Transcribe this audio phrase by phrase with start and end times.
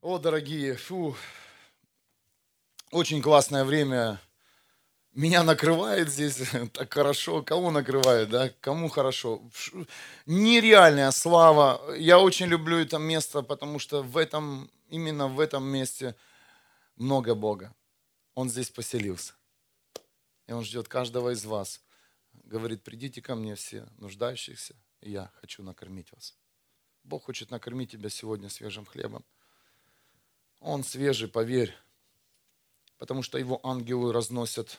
[0.00, 1.16] О, дорогие, фу,
[2.92, 4.20] очень классное время.
[5.12, 6.40] Меня накрывает здесь
[6.72, 7.42] так хорошо.
[7.42, 8.48] Кого накрывает, да?
[8.60, 9.42] Кому хорошо?
[10.24, 11.96] Нереальная слава.
[11.96, 16.14] Я очень люблю это место, потому что в этом, именно в этом месте
[16.94, 17.74] много Бога.
[18.36, 19.34] Он здесь поселился.
[20.46, 21.80] И Он ждет каждого из вас.
[22.44, 26.36] Говорит, придите ко мне все нуждающихся, и я хочу накормить вас.
[27.02, 29.24] Бог хочет накормить тебя сегодня свежим хлебом.
[30.60, 31.74] Он свежий, поверь,
[32.98, 34.78] потому что его ангелы разносят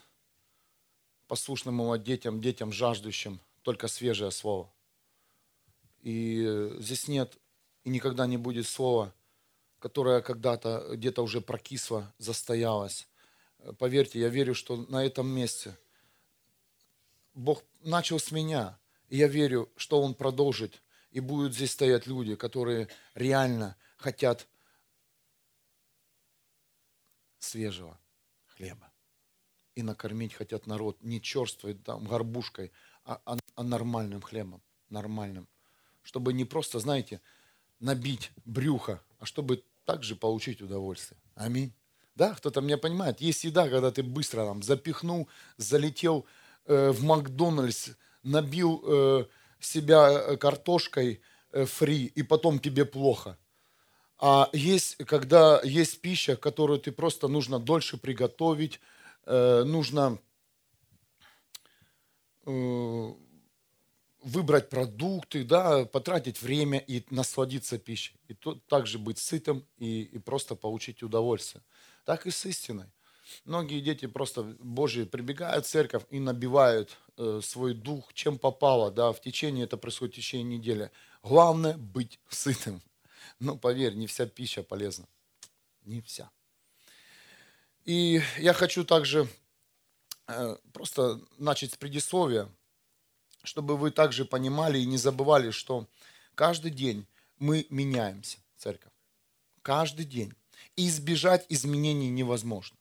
[1.27, 4.69] послушным его детям, детям жаждущим только свежее слово.
[6.01, 7.37] И здесь нет
[7.83, 9.13] и никогда не будет слова,
[9.79, 13.07] которое когда-то где-то уже прокисло, застоялось.
[13.77, 15.77] Поверьте, я верю, что на этом месте
[17.33, 18.77] Бог начал с меня,
[19.07, 24.47] и я верю, что Он продолжит, и будут здесь стоять люди, которые реально хотят
[27.39, 27.99] свежего
[28.47, 28.91] хлеба.
[29.75, 32.71] И накормить хотят народ не черствой, там, горбушкой,
[33.05, 35.47] а, а- а нормальным хлебом, нормальным.
[36.03, 37.21] Чтобы не просто, знаете,
[37.79, 41.19] набить брюхо, а чтобы также получить удовольствие.
[41.35, 41.73] Аминь.
[42.15, 43.21] Да, кто-то меня понимает.
[43.21, 46.25] Есть еда, когда ты быстро там запихнул, залетел
[46.65, 47.91] э, в Макдональдс,
[48.23, 49.25] набил э,
[49.59, 53.37] себя э, картошкой э, фри, и потом тебе плохо.
[54.19, 58.81] А есть, когда есть пища, которую ты просто нужно дольше приготовить,
[59.25, 60.19] э, нужно
[62.45, 63.13] э,
[64.21, 68.19] выбрать продукты, да, потратить время и насладиться пищей.
[68.27, 71.63] И то, также быть сытым и, и просто получить удовольствие.
[72.03, 72.87] Так и с истиной.
[73.45, 79.13] Многие дети просто Божьи прибегают в церковь и набивают э, свой дух, чем попало, да,
[79.13, 80.91] в течение, это происходит в течение недели.
[81.23, 82.81] Главное быть сытым.
[83.39, 85.07] Но поверь, не вся пища полезна.
[85.85, 86.29] Не вся.
[87.85, 89.27] И я хочу также
[90.27, 92.49] э, просто начать с предисловия,
[93.43, 95.87] чтобы вы также понимали и не забывали, что
[96.35, 97.07] каждый день
[97.37, 98.91] мы меняемся, церковь.
[99.61, 100.33] Каждый день.
[100.75, 102.77] И избежать изменений невозможно.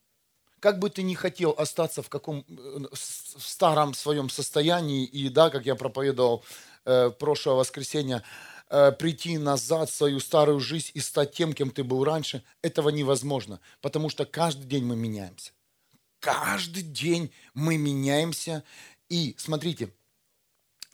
[0.60, 5.50] Как бы ты ни хотел остаться в каком э, в старом своем состоянии, и да,
[5.50, 6.44] как я проповедовал
[6.84, 8.24] э, прошлое воскресенье,
[8.70, 12.88] э, прийти назад в свою старую жизнь и стать тем, кем ты был раньше, этого
[12.90, 15.52] невозможно, потому что каждый день мы меняемся.
[16.20, 18.64] Каждый день мы меняемся.
[19.08, 19.94] И смотрите,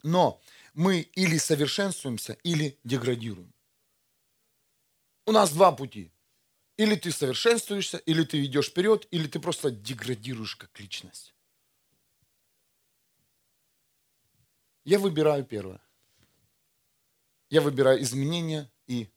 [0.03, 0.41] но
[0.73, 3.51] мы или совершенствуемся, или деградируем.
[5.25, 6.11] У нас два пути.
[6.77, 11.33] Или ты совершенствуешься, или ты идешь вперед, или ты просто деградируешь как личность.
[14.83, 15.81] Я выбираю первое.
[17.49, 19.09] Я выбираю изменения и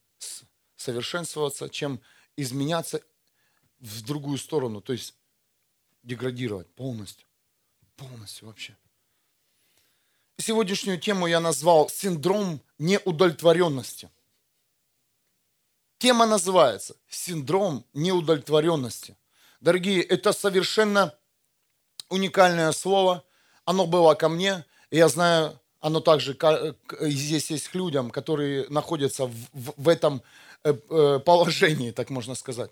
[0.76, 2.00] совершенствоваться, чем
[2.36, 3.00] изменяться
[3.80, 5.14] в другую сторону, то есть
[6.02, 7.26] деградировать полностью.
[7.96, 8.76] Полностью вообще.
[10.38, 14.08] Сегодняшнюю тему я назвал синдром неудовлетворенности.
[15.98, 19.16] Тема называется «Синдром неудовлетворенности».
[19.60, 21.12] Дорогие, это совершенно
[22.08, 23.24] уникальное слово.
[23.64, 28.66] Оно было ко мне, и я знаю, оно также к- здесь есть к людям, которые
[28.68, 30.22] находятся в, в- в этом
[30.64, 32.70] э, э, положении, так можно сказать.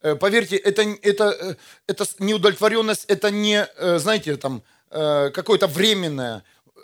[0.00, 1.54] Э, Поверьте, это, это, э,
[1.86, 6.42] это неудовлетворенность, это не, э, знаете, там, э, какое-то временное.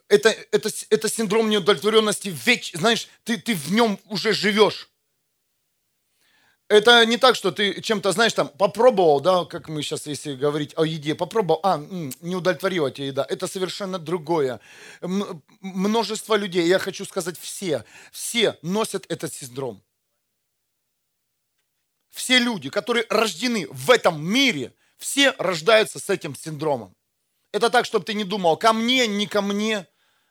[0.08, 4.88] Это, это, это синдром неудовлетворенности, веч, знаешь, ты, ты в нем уже живешь.
[6.68, 10.74] Это не так, что ты чем-то, знаешь, там, попробовал, да, как мы сейчас, если говорить
[10.76, 13.26] о еде, попробовал, а, не удовлетворила тебя еда.
[13.26, 14.60] Это совершенно другое.
[15.00, 19.82] Множество людей, я хочу сказать все, все носят этот синдром.
[22.10, 26.94] Все люди, которые рождены в этом мире, все рождаются с этим синдромом.
[27.52, 29.86] Это так, чтобы ты не думал, ко мне, не ко мне.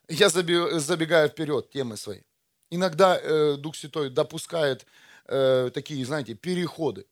[0.08, 2.22] Я забегаю вперед темы свои.
[2.70, 4.86] Иногда э, Дух Святой допускает
[5.28, 7.06] э, такие, знаете, переходы.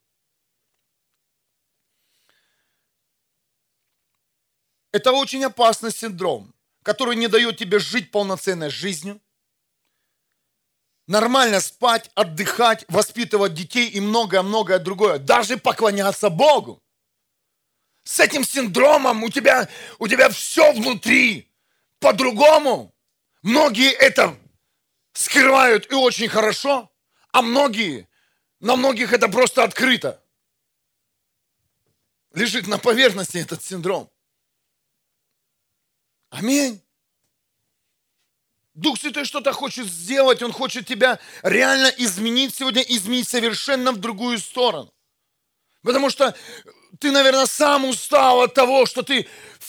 [4.91, 6.53] Это очень опасный синдром,
[6.83, 9.19] который не дает тебе жить полноценной жизнью,
[11.07, 15.19] нормально спать, отдыхать, воспитывать детей и многое-многое другое.
[15.19, 16.81] Даже поклоняться Богу.
[18.03, 19.67] С этим синдромом у тебя,
[19.99, 21.51] у тебя все внутри
[21.99, 22.95] по-другому.
[23.41, 24.37] Многие это
[25.13, 26.91] скрывают и очень хорошо,
[27.31, 28.07] а многие,
[28.65, 30.19] на многих это просто открыто.
[32.33, 34.09] Лежит на поверхности этот синдром.
[36.31, 36.81] Аминь.
[38.73, 44.39] Дух Святой что-то хочет сделать, Он хочет тебя реально изменить сегодня, изменить совершенно в другую
[44.39, 44.91] сторону.
[45.83, 46.35] Потому что
[46.99, 49.27] ты, наверное, сам устал от того, что ты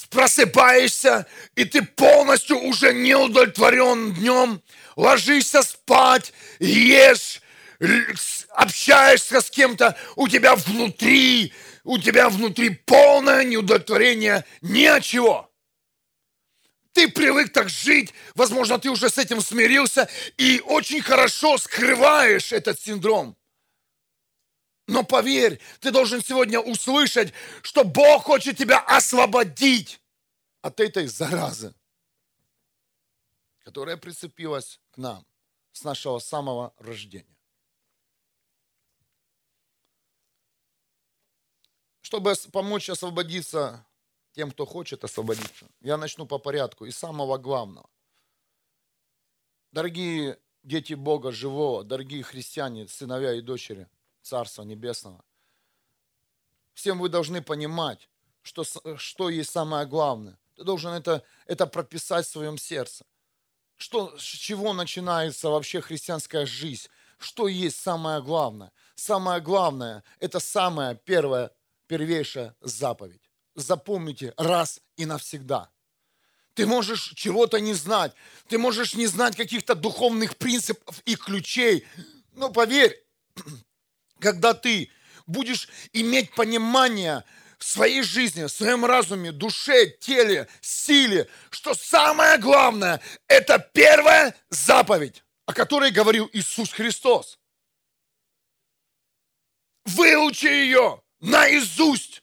[0.08, 4.62] просыпаешься, и ты полностью уже не удовлетворен днем,
[4.96, 7.42] ложишься спать, ешь,
[8.50, 11.52] общаешься с кем-то, у тебя внутри,
[11.84, 15.52] у тебя внутри полное неудовлетворение ни от чего.
[16.92, 20.08] Ты привык так жить, возможно, ты уже с этим смирился
[20.38, 23.36] и очень хорошо скрываешь этот синдром.
[24.88, 30.00] Но поверь, ты должен сегодня услышать, что Бог хочет тебя освободить
[30.62, 31.74] от этой заразы,
[33.64, 35.26] которая прицепилась к нам
[35.72, 37.35] с нашего самого рождения.
[42.06, 43.84] Чтобы помочь освободиться
[44.30, 45.66] тем, кто хочет освободиться.
[45.80, 46.84] Я начну по порядку.
[46.84, 47.90] И самого главного.
[49.72, 53.88] Дорогие дети Бога живого, дорогие христиане, сыновья и дочери
[54.22, 55.24] Царства Небесного,
[56.74, 58.08] всем вы должны понимать,
[58.42, 58.62] что,
[58.96, 60.38] что есть самое главное.
[60.54, 63.04] Ты должен это, это прописать в своем сердце.
[63.74, 66.86] Что, с чего начинается вообще христианская жизнь?
[67.18, 68.70] Что есть самое главное?
[68.94, 71.50] Самое главное– это самая первая,
[71.86, 75.70] первейшая заповедь запомните раз и навсегда.
[76.54, 78.12] Ты можешь чего-то не знать,
[78.48, 81.86] ты можешь не знать каких-то духовных принципов и ключей,
[82.32, 83.04] но поверь,
[84.20, 84.90] когда ты
[85.26, 87.24] будешь иметь понимание
[87.58, 95.24] в своей жизни, в своем разуме, душе, теле, силе, что самое главное– это первая заповедь,
[95.46, 97.38] о которой говорил Иисус Христос.
[99.84, 102.22] Выучи ее наизусть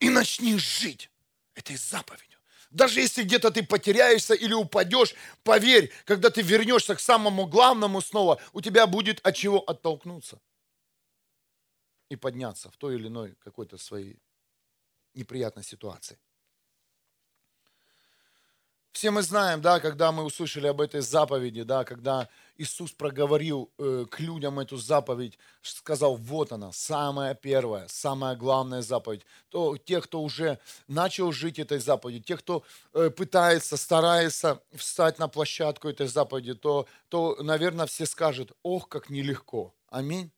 [0.00, 1.10] и начни жить
[1.54, 2.38] этой заповедью.
[2.70, 5.14] Даже если где-то ты потеряешься или упадешь,
[5.44, 10.40] поверь, когда ты вернешься к самому главному снова, у тебя будет от чего оттолкнуться
[12.08, 14.18] и подняться в той или иной какой-то своей
[15.14, 16.18] неприятной ситуации.
[18.92, 22.28] Все мы знаем, да, когда мы услышали об этой заповеди, да, когда
[22.58, 29.24] Иисус проговорил э, к людям эту заповедь, сказал, вот она, самая первая, самая главная заповедь.
[29.48, 30.58] То те, кто уже
[30.88, 36.86] начал жить этой заповедью, те, кто э, пытается, старается встать на площадку этой заповеди, то,
[37.08, 39.74] то, наверное, все скажут, ох, как нелегко.
[39.88, 40.30] Аминь.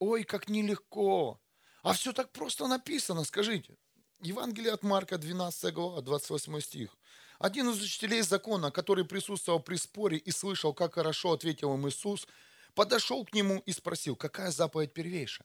[0.00, 1.40] Ой, как нелегко.
[1.84, 3.76] А все так просто написано, скажите.
[4.20, 6.96] Евангелие от Марка, 12 глава, 28 стих.
[7.42, 12.28] Один из учителей закона, который присутствовал при споре и слышал, как хорошо ответил им Иисус,
[12.72, 15.44] подошел к нему и спросил, какая заповедь первейшая?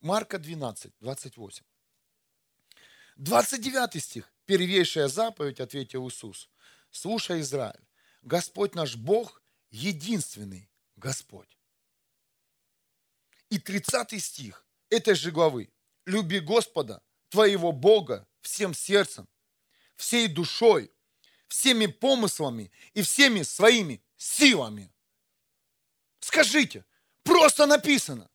[0.00, 1.64] Марка 12, 28.
[3.16, 4.32] 29 стих.
[4.46, 6.48] Первейшая заповедь, ответил Иисус.
[6.90, 7.86] Слушай, Израиль,
[8.22, 11.58] Господь наш Бог единственный Господь.
[13.50, 15.70] И 30 стих этой же главы.
[16.06, 19.28] Люби Господа, твоего Бога, всем сердцем,
[19.96, 20.90] всей душой,
[21.52, 24.90] всеми помыслами и всеми своими силами.
[26.20, 26.84] Скажите,
[27.22, 28.30] просто написано.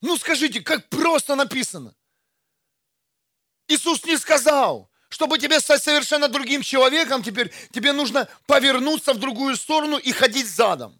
[0.00, 1.94] Ну скажите, как просто написано.
[3.68, 9.56] Иисус не сказал, чтобы тебе стать совершенно другим человеком, теперь тебе нужно повернуться в другую
[9.56, 10.98] сторону и ходить задом.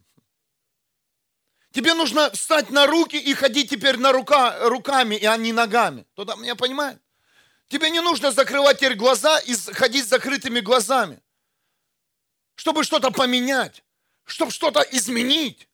[1.73, 6.07] Тебе нужно встать на руки и ходить теперь на рука, руками, а не ногами.
[6.13, 7.01] Кто-то меня понимает?
[7.69, 11.23] Тебе не нужно закрывать теперь глаза и ходить с закрытыми глазами,
[12.55, 13.85] чтобы что-то поменять,
[14.25, 15.69] чтобы что-то изменить,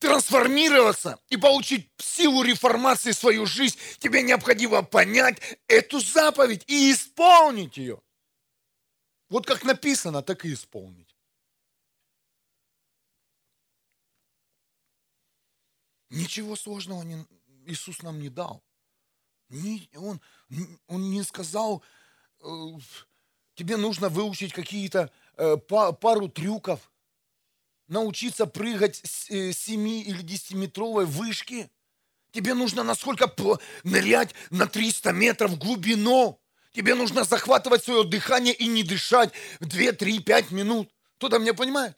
[0.00, 3.78] трансформироваться и получить силу реформации в свою жизнь.
[3.98, 8.02] Тебе необходимо понять эту заповедь и исполнить ее.
[9.28, 11.16] Вот как написано, так и исполнить.
[16.10, 17.26] Ничего сложного не,
[17.66, 18.65] Иисус нам не дал.
[19.94, 20.20] Он,
[20.88, 21.82] он не сказал,
[22.42, 22.46] э,
[23.54, 26.90] тебе нужно выучить какие-то э, пару трюков,
[27.88, 31.70] научиться прыгать с 7 э, или 10-метровой вышки.
[32.32, 33.32] Тебе нужно насколько
[33.84, 36.40] нырять на 300 метров глубину.
[36.72, 40.92] Тебе нужно захватывать свое дыхание и не дышать 2, 3, 5 минут.
[41.16, 41.96] Кто-то меня понимает?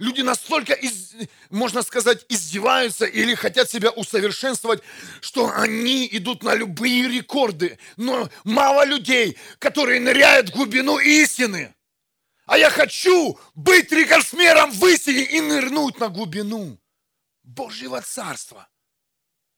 [0.00, 1.14] Люди настолько, из,
[1.50, 4.82] можно сказать, издеваются или хотят себя усовершенствовать,
[5.20, 7.78] что они идут на любые рекорды.
[7.98, 11.74] Но мало людей, которые ныряют в глубину истины.
[12.46, 16.80] А я хочу быть рекордсменом в истине и нырнуть на глубину
[17.42, 18.70] Божьего Царства.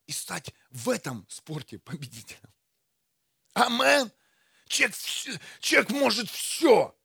[0.09, 2.53] И стать в этом спорте победителем.
[3.55, 4.11] Амен.
[4.67, 4.97] Человек,
[5.61, 6.97] человек может все.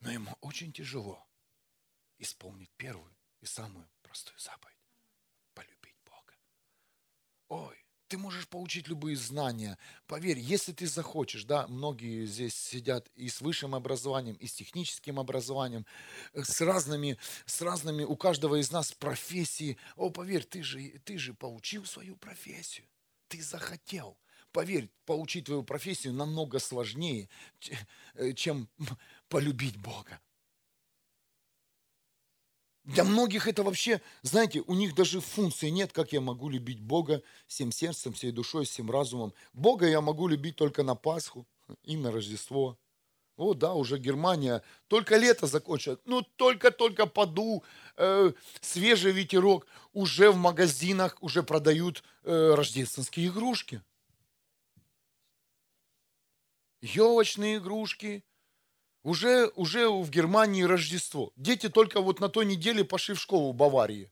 [0.00, 1.26] Но ему очень тяжело
[2.18, 4.76] исполнить первую и самую простую заповедь.
[5.54, 6.34] Полюбить Бога.
[7.48, 9.76] Ой, ты можешь получить любые знания.
[10.06, 15.20] Поверь, если ты захочешь, да, многие здесь сидят и с высшим образованием, и с техническим
[15.20, 15.84] образованием,
[16.32, 19.76] э, с разными, с разными, у каждого из нас профессии.
[19.96, 22.86] О, поверь, ты же, ты же получил свою профессию.
[23.28, 24.16] Ты захотел.
[24.58, 27.28] Поверь, получить твою профессию намного сложнее,
[28.14, 28.68] э, чем
[29.28, 30.20] полюбить Бога.
[32.82, 37.22] Для многих это вообще, знаете, у них даже функции нет, как я могу любить Бога
[37.46, 39.32] всем сердцем, всей душой, всем разумом.
[39.52, 41.46] Бога я могу любить только на Пасху
[41.84, 42.76] и на Рождество.
[43.36, 44.64] О, да, уже Германия.
[44.88, 46.00] Только лето закончилось.
[46.04, 47.62] Ну, только-только поду,
[47.96, 49.68] э, свежий ветерок.
[49.92, 53.82] Уже в магазинах уже продают э, рождественские игрушки.
[56.80, 58.24] Елочные игрушки,
[59.02, 61.32] уже, уже в Германии Рождество.
[61.36, 64.10] Дети только вот на той неделе пошли в школу в Баварии.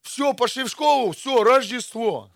[0.00, 2.30] Все, пошли в школу, все, Рождество.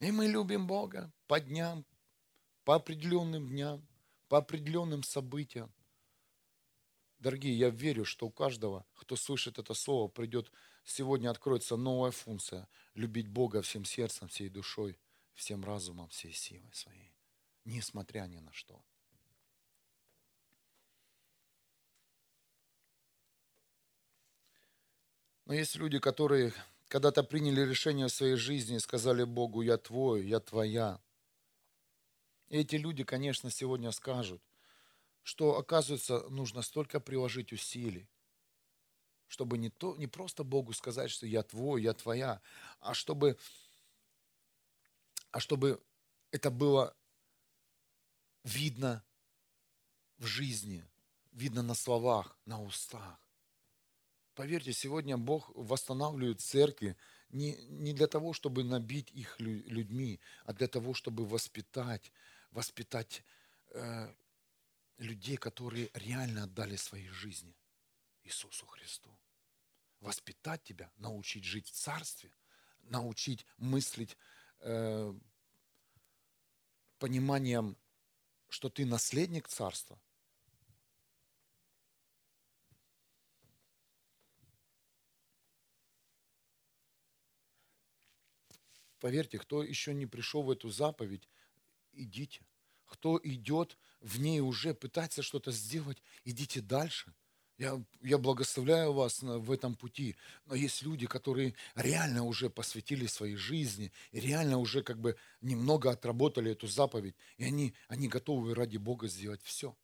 [0.00, 1.84] И мы любим Бога по дням,
[2.64, 3.86] по определенным дням,
[4.28, 5.72] по определенным событиям.
[7.18, 10.50] Дорогие, я верю, что у каждого, кто слышит это слово, придет,
[10.84, 14.98] сегодня откроется новая функция– любить Бога всем сердцем, всей душой,
[15.40, 17.10] всем разумом, всей силой своей
[17.64, 18.82] несмотря ни на что.
[25.46, 26.52] Но есть люди, которые
[26.88, 31.00] когда-то приняли решение в своей жизни и сказали Богу, я твой, я твоя.
[32.48, 34.42] И эти люди, конечно, сегодня скажут,
[35.22, 38.08] что, оказывается, нужно столько приложить усилий,
[39.26, 42.40] чтобы не, то, не просто Богу сказать, что я твой, я твоя,
[42.80, 43.36] а чтобы,
[45.30, 45.82] а чтобы
[46.30, 46.96] это было
[48.44, 49.04] видно
[50.18, 50.84] в жизни,
[51.32, 53.20] видно на словах, на устах.
[54.34, 56.96] Поверьте, сегодня Бог восстанавливает церкви
[57.30, 62.10] не, не для того, чтобы набить их людьми, а для того, чтобы воспитать,
[62.50, 63.22] воспитать
[63.70, 64.14] э,
[64.98, 67.54] людей, которые реально отдали свои жизни
[68.24, 69.10] Иисусу Христу.
[70.00, 72.32] Воспитать тебя, научить жить в Царстве,
[72.84, 74.16] научить мыслить
[74.60, 75.14] э,
[76.98, 77.76] пониманием
[78.50, 79.98] что ты наследник царства.
[88.98, 91.26] Поверьте, кто еще не пришел в эту заповедь,
[91.92, 92.44] идите.
[92.84, 97.14] Кто идет в ней уже, пытается что-то сделать, идите дальше.
[97.60, 100.16] Я, я благословляю вас в этом пути.
[100.46, 105.90] Но есть люди, которые реально уже посвятили своей жизни, и реально уже как бы немного
[105.90, 109.76] отработали эту заповедь, и они, они готовы ради Бога сделать все.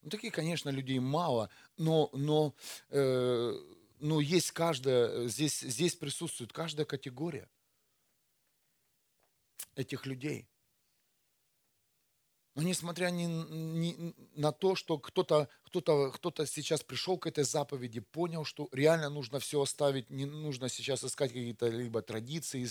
[0.00, 2.54] Ну, таких, конечно, людей мало, но, но,
[2.88, 3.52] э,
[4.00, 7.46] но есть каждая, здесь, здесь присутствует каждая категория
[9.76, 10.48] этих людей–
[12.54, 17.26] но несмотря ни, ни, на то, что кто-то кто -то, кто -то сейчас пришел к
[17.26, 22.68] этой заповеди, понял, что реально нужно все оставить, не нужно сейчас искать какие-то либо традиции,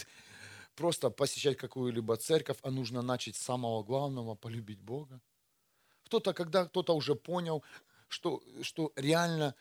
[0.76, 5.20] просто посещать какую-либо церковь, а нужно начать с самого главного, полюбить Бога.
[6.06, 7.62] Кто-то, когда кто-то уже понял,
[8.08, 9.54] что, что реально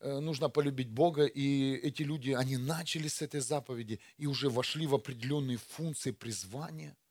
[0.00, 4.86] э, нужно полюбить Бога, и эти люди, они начали с этой заповеди и уже вошли
[4.86, 6.96] в определенные функции призвания–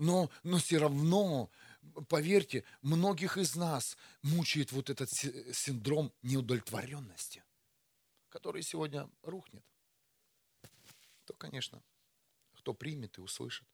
[0.00, 1.50] но, но все равно,
[2.08, 7.44] поверьте, многих из нас мучает вот этот синдром неудовлетворенности,
[8.30, 9.62] который сегодня рухнет.
[11.26, 11.82] То, конечно,
[12.54, 13.68] кто примет и услышит.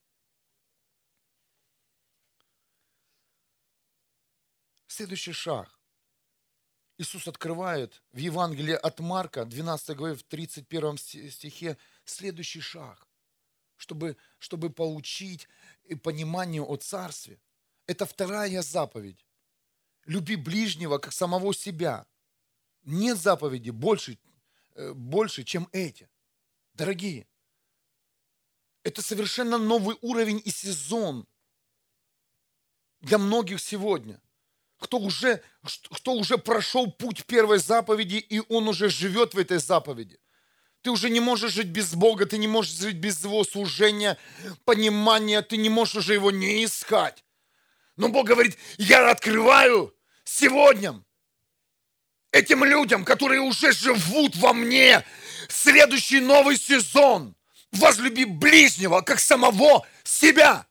[4.88, 5.78] Следующий шаг.
[6.98, 13.06] Иисус открывает в Евангелии от Марка, 12 главе, в 31 стихе, следующий шаг,
[13.76, 15.46] чтобы, чтобы получить
[15.88, 17.40] и пониманию о Царстве.
[17.86, 19.26] Это вторая заповедь.
[20.04, 22.06] Люби ближнего, как самого себя.
[22.82, 24.18] Нет заповеди больше,
[24.74, 26.08] э, больше, чем эти.
[26.74, 27.26] Дорогие,
[28.82, 31.26] это совершенно новый уровень и сезон
[33.00, 34.20] для многих сегодня.
[34.78, 35.42] Кто уже,
[35.90, 40.20] кто уже прошел путь первой заповеди, и он уже живет в этой заповеди.
[40.86, 44.16] Ты уже не можешь жить без Бога, ты не можешь жить без Его служения,
[44.64, 47.24] понимания, ты не можешь уже Его не искать.
[47.96, 51.02] Но Бог говорит, я открываю сегодня
[52.30, 55.04] этим людям, которые уже живут во мне,
[55.48, 57.34] следующий новый сезон.
[57.72, 60.68] Возлюби ближнего, как самого себя.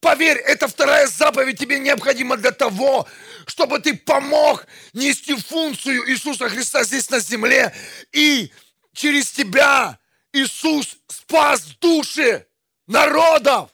[0.00, 3.08] Поверь, эта вторая заповедь тебе необходима для того,
[3.46, 7.74] чтобы ты помог нести функцию Иисуса Христа здесь на земле.
[8.12, 8.52] И
[8.92, 9.98] через тебя
[10.32, 12.46] Иисус спас души
[12.86, 13.70] народов.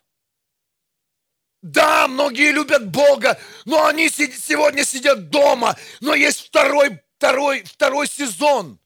[1.60, 5.76] Да, многие любят Бога, но они сегодня сидят дома.
[6.00, 8.78] Но есть второй, второй, второй сезон.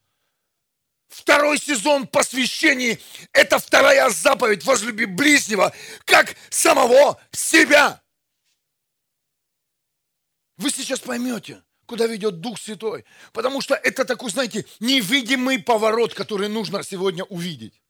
[1.09, 3.01] Второй сезон посвящений–
[3.33, 5.75] это вторая заповедь возлюби ближнего,
[6.05, 8.03] как самого себя.
[10.59, 13.05] Вы сейчас поймете, куда ведет Дух Святой.
[13.33, 17.81] Потому что это такой, знаете, невидимый поворот, который нужно сегодня увидеть.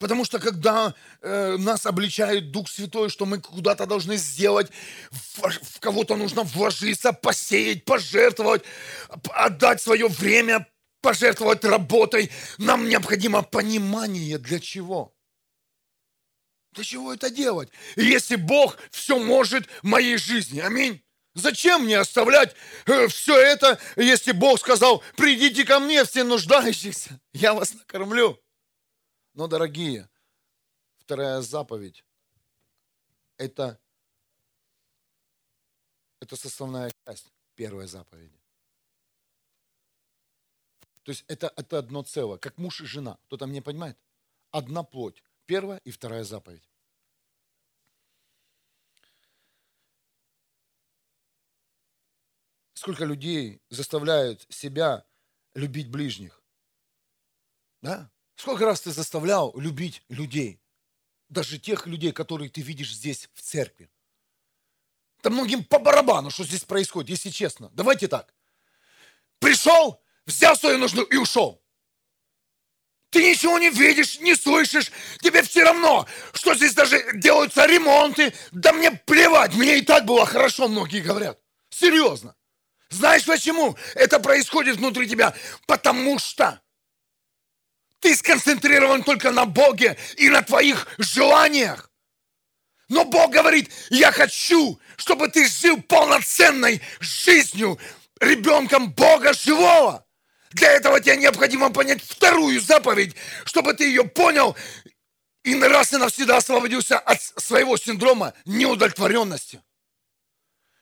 [0.00, 4.70] Потому что когда э, нас обличает Дух Святой, что мы куда-то должны сделать,
[5.10, 8.64] в, в кого-то нужно вложиться, посеять, пожертвовать,
[9.28, 10.66] отдать свое время,
[11.02, 15.14] пожертвовать работой, нам необходимо понимание для чего.
[16.72, 17.68] Для чего это делать?
[17.94, 20.60] Если Бог все может в моей жизни.
[20.60, 21.02] Аминь.
[21.34, 27.52] Зачем мне оставлять э, все это, если Бог сказал, придите ко мне, все нуждающиеся, я
[27.52, 28.40] вас накормлю.
[29.34, 30.08] Но, дорогие,
[30.98, 32.04] вторая заповедь–
[33.36, 33.80] это,
[36.20, 38.40] это составная часть первой заповеди.
[41.02, 43.18] То есть это, это одно целое, как муж и жена.
[43.26, 43.98] Кто-то мне понимает?
[44.50, 45.22] Одна плоть.
[45.46, 46.68] Первая и вторая заповедь.
[52.74, 55.04] Сколько людей заставляют себя
[55.54, 56.42] любить ближних?
[57.82, 58.10] Да?
[58.40, 60.62] Сколько раз ты заставлял любить людей?
[61.28, 63.90] Даже тех людей, которые ты видишь здесь в церкви.
[65.22, 67.68] Да многим по барабану, что здесь происходит, если честно.
[67.74, 68.32] Давайте так.
[69.40, 71.62] Пришел, взял свою нужду и ушел.
[73.10, 78.32] Ты ничего не видишь, не слышишь, тебе все равно, что здесь даже делаются ремонты.
[78.52, 81.38] Да мне плевать, мне и так было хорошо, многие говорят.
[81.68, 82.34] Серьезно.
[82.88, 85.34] Знаешь почему это происходит внутри тебя?
[85.66, 86.62] Потому что
[88.00, 91.90] ты сконцентрирован только на Боге и на твоих желаниях.
[92.88, 97.78] Но Бог говорит, я хочу, чтобы ты жил полноценной жизнью,
[98.20, 100.04] ребенком Бога живого.
[100.50, 104.56] Для этого тебе необходимо понять вторую заповедь, чтобы ты ее понял
[105.44, 109.62] и раз и навсегда освободился от своего синдрома неудовлетворенности.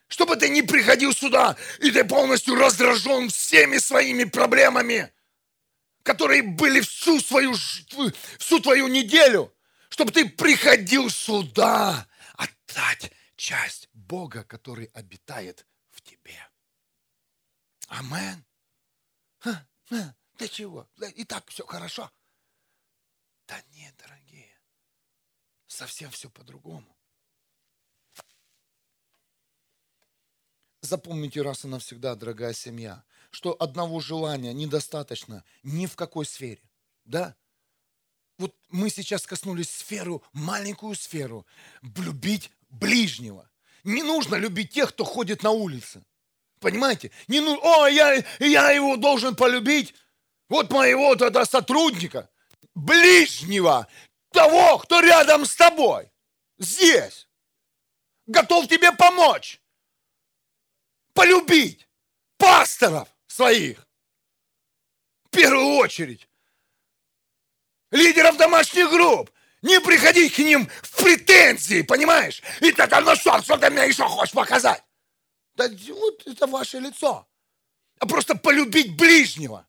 [0.09, 5.12] Чтобы ты не приходил сюда, и ты полностью раздражен всеми своими проблемами
[6.09, 9.55] которые были всю свою, всю твою неделю,
[9.90, 16.38] чтобы ты приходил сюда отдать часть Бога, который обитает в тебе.
[17.88, 18.42] Амен.
[19.90, 20.88] Для чего?
[21.14, 22.11] И так все хорошо.
[23.47, 24.59] Да нет, дорогие,
[25.66, 26.97] совсем все по-другому.
[30.81, 36.62] Запомните раз и навсегда, дорогая семья, что одного желания недостаточно ни в какой сфере.
[37.05, 37.37] Да?
[38.38, 41.47] Вот мы сейчас коснулись сферу, маленькую сферу,
[41.83, 43.51] любить ближнего.
[43.85, 46.05] Не нужно любить тех, кто ходит на улице.
[46.61, 47.11] Понимаете?
[47.27, 49.95] Не ну, о, я, я его должен полюбить.
[50.49, 52.31] Вот моего тогда сотрудника,
[52.75, 53.87] ближнего,
[54.33, 56.11] того, кто рядом с тобой,
[56.59, 57.29] здесь,
[58.27, 59.61] готов тебе помочь,
[61.12, 61.88] полюбить
[62.38, 63.87] пасторов, своих.
[65.27, 66.29] В первую очередь.
[67.92, 69.31] Лидеров домашних групп.
[69.62, 72.42] Не приходить к ним в претензии, понимаешь?
[72.61, 74.83] И так, ну что, что ты мне еще хочешь показать?
[75.55, 77.29] Да вот это ваше лицо.
[78.01, 79.68] А просто полюбить ближнего.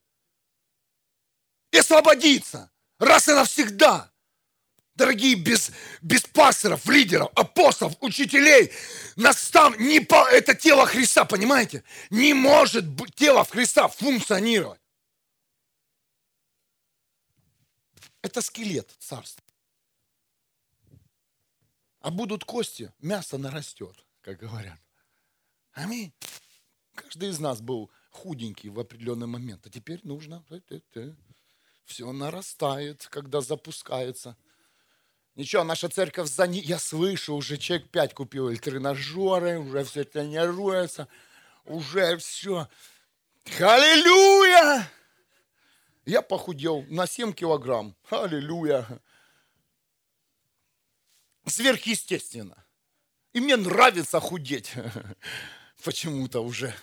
[1.72, 2.72] И освободиться.
[2.98, 4.12] Раз и навсегда.
[5.00, 8.70] Дорогие, без, без пасторов, лидеров, апостолов, учителей,
[9.16, 11.86] настав, не по, это тело Христа, понимаете?
[12.10, 12.84] Не может
[13.16, 14.82] тело Христа функционировать.
[18.22, 19.42] Это скелет царства.
[22.02, 24.82] А будут кости, мясо нарастет, как говорят.
[25.72, 26.12] Аминь.
[26.94, 30.44] Каждый из нас был худенький в определенный момент, а теперь нужно,
[31.86, 34.36] все нарастает, когда запускается–
[35.40, 41.08] Ничего, наша церковь за ней, я слышу, уже человек пять купил тренажеры, уже все тренируется,
[41.64, 42.68] уже все.
[43.58, 44.92] Аллилуйя!
[46.06, 47.96] Я похудел на 7 килограмм.
[48.10, 48.86] Аллилуйя!
[51.46, 52.66] Сверхъестественно.
[53.32, 54.74] И мне нравится худеть.
[55.86, 56.76] Почему-то уже.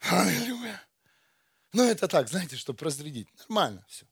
[0.00, 0.82] Аллилуйя.
[1.72, 3.30] Ну, это так, знаете, чтобы разрядить.
[3.38, 4.04] Нормально все.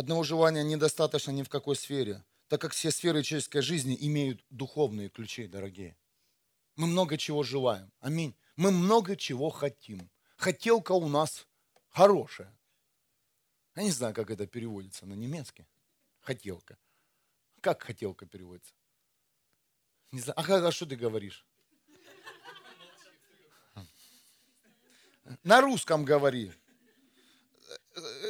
[0.00, 5.10] Одного желания недостаточно ни в какой сфере, так как все сферы человеческой жизни имеют духовные
[5.10, 5.94] ключи, дорогие.
[6.76, 7.92] Мы много чего желаем.
[8.00, 8.34] Аминь.
[8.56, 10.10] Мы много чего хотим.
[10.38, 11.46] Хотелка у нас
[11.90, 12.58] хорошая.
[13.76, 15.66] Я не знаю, как это переводится на немецкий.
[16.22, 16.78] Хотелка.
[17.60, 18.72] Как хотелка переводится?
[20.12, 20.38] Не знаю.
[20.38, 21.44] А, а что ты говоришь?
[25.42, 26.54] На русском говори.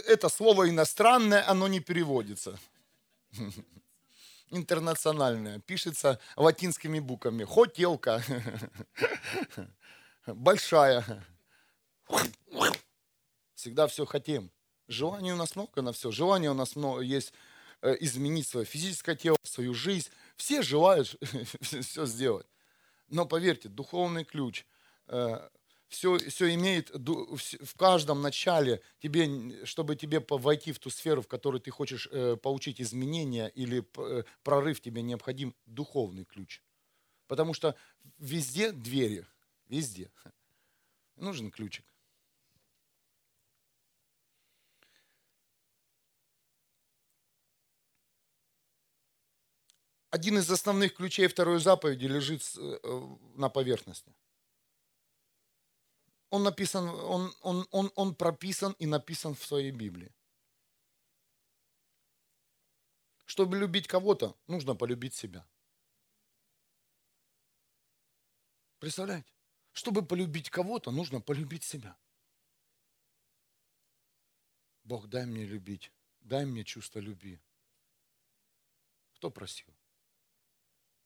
[0.07, 2.59] Это слово иностранное, оно не переводится.
[4.51, 5.61] Интернациональное.
[5.61, 7.45] Пишется латинскими буквами.
[7.45, 8.23] Хотелка.
[10.27, 11.05] Большая.
[13.55, 14.51] Всегда все хотим.
[14.89, 16.11] Желаний у нас много на все.
[16.11, 17.33] Желание у нас много есть
[17.83, 20.09] э, изменить свое физическое тело, свою жизнь.
[20.37, 21.15] Все желают
[21.61, 22.47] все сделать.
[23.09, 24.65] Но поверьте, духовный ключ,
[25.91, 31.29] все, э, все имеет в каждом начале, тебе, чтобы тебе войти в ту сферу, в
[31.29, 33.81] которой ты хочешь э, получить изменения или
[34.43, 36.63] прорыв, тебе необходим духовный ключ.
[37.27, 37.75] Потому что
[38.19, 39.27] везде двери,
[39.69, 40.11] везде.
[41.17, 41.85] Нужен ключик.
[50.11, 52.79] один из основных ключей второй заповеди лежит э,
[53.37, 54.13] на поверхности.
[56.31, 60.13] Он написан, он, он, он, он прописан и написан в своей Библии.
[63.25, 65.47] Чтобы любить кого-то, нужно полюбить себя.
[68.79, 69.33] Представляете?
[69.73, 71.97] Чтобы полюбить кого-то, нужно полюбить себя.
[74.85, 77.41] Бог, дай мне любить, дай мне чувство любви.
[79.13, 79.73] Кто просил?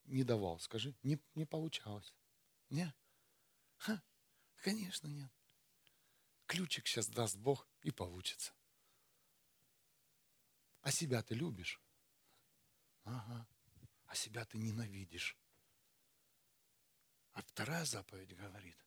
[0.06, 0.58] не давал?
[0.60, 2.14] Скажи, не, не получалось.
[2.70, 2.94] Нет?
[3.78, 4.02] Ха,
[4.64, 5.30] конечно, нет.
[6.46, 8.54] Ключик сейчас даст Бог и получится.
[10.80, 11.80] А себя ты любишь?
[13.04, 13.46] Ага.
[14.06, 15.36] А себя ты ненавидишь.
[17.32, 18.78] А вторая заповедь говорит,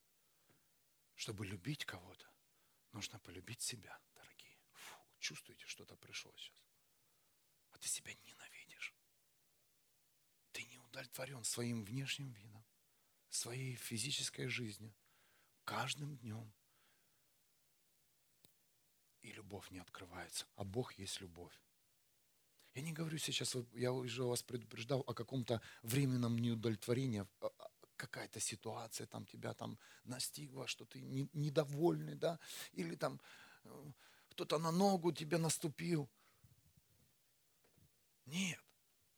[1.15, 2.27] чтобы любить кого-то,
[2.91, 4.57] нужно полюбить себя, дорогие.
[4.71, 6.65] Фу, чувствуете, что-то пришло сейчас.
[7.71, 8.95] А ты себя ненавидишь
[10.97, 12.65] удовлетворен своим внешним видом,
[13.29, 14.95] своей физической жизнью,
[15.67, 16.49] каждым днем.
[19.21, 21.53] И любовь не открывается, а Бог есть любовь.
[22.73, 28.39] Я не говорю сейчас, я уже вас предупреждал о каком-то временном неудовлетворении, а, а, какая-то
[28.39, 32.39] ситуация там тебя там настигла, что ты недовольный, да,
[32.71, 33.19] или там
[33.65, 33.91] э,
[34.29, 36.09] кто-то на ногу тебе наступил.
[38.25, 38.63] Нет.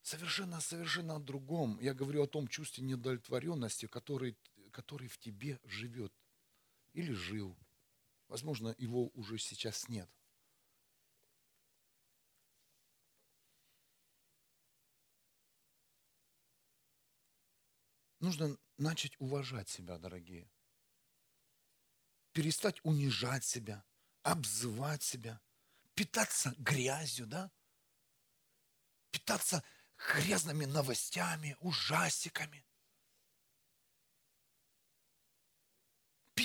[0.02, 1.78] Совершенно, совершенно о другом.
[1.80, 4.36] Я говорю о том чувстве недовлетворенности, который,
[4.72, 6.12] который в тебе живет
[6.94, 7.58] или жил.
[8.28, 10.10] Возможно, его уже сейчас нет.
[18.20, 20.50] Нужно начать уважать себя, дорогие.
[22.34, 23.84] Перестать унижать себя,
[24.24, 25.42] обзывать себя,
[25.96, 27.52] питаться грязью, да?
[29.12, 29.64] Питаться
[30.14, 32.66] грязными новостями, ужастиками.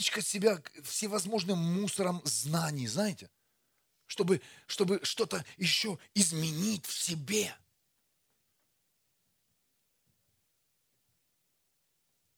[0.04, 3.30] Пичкать себя всевозможным мусором знаний, знаете,
[4.04, 7.56] чтобы, чтобы что-то еще изменить в себе.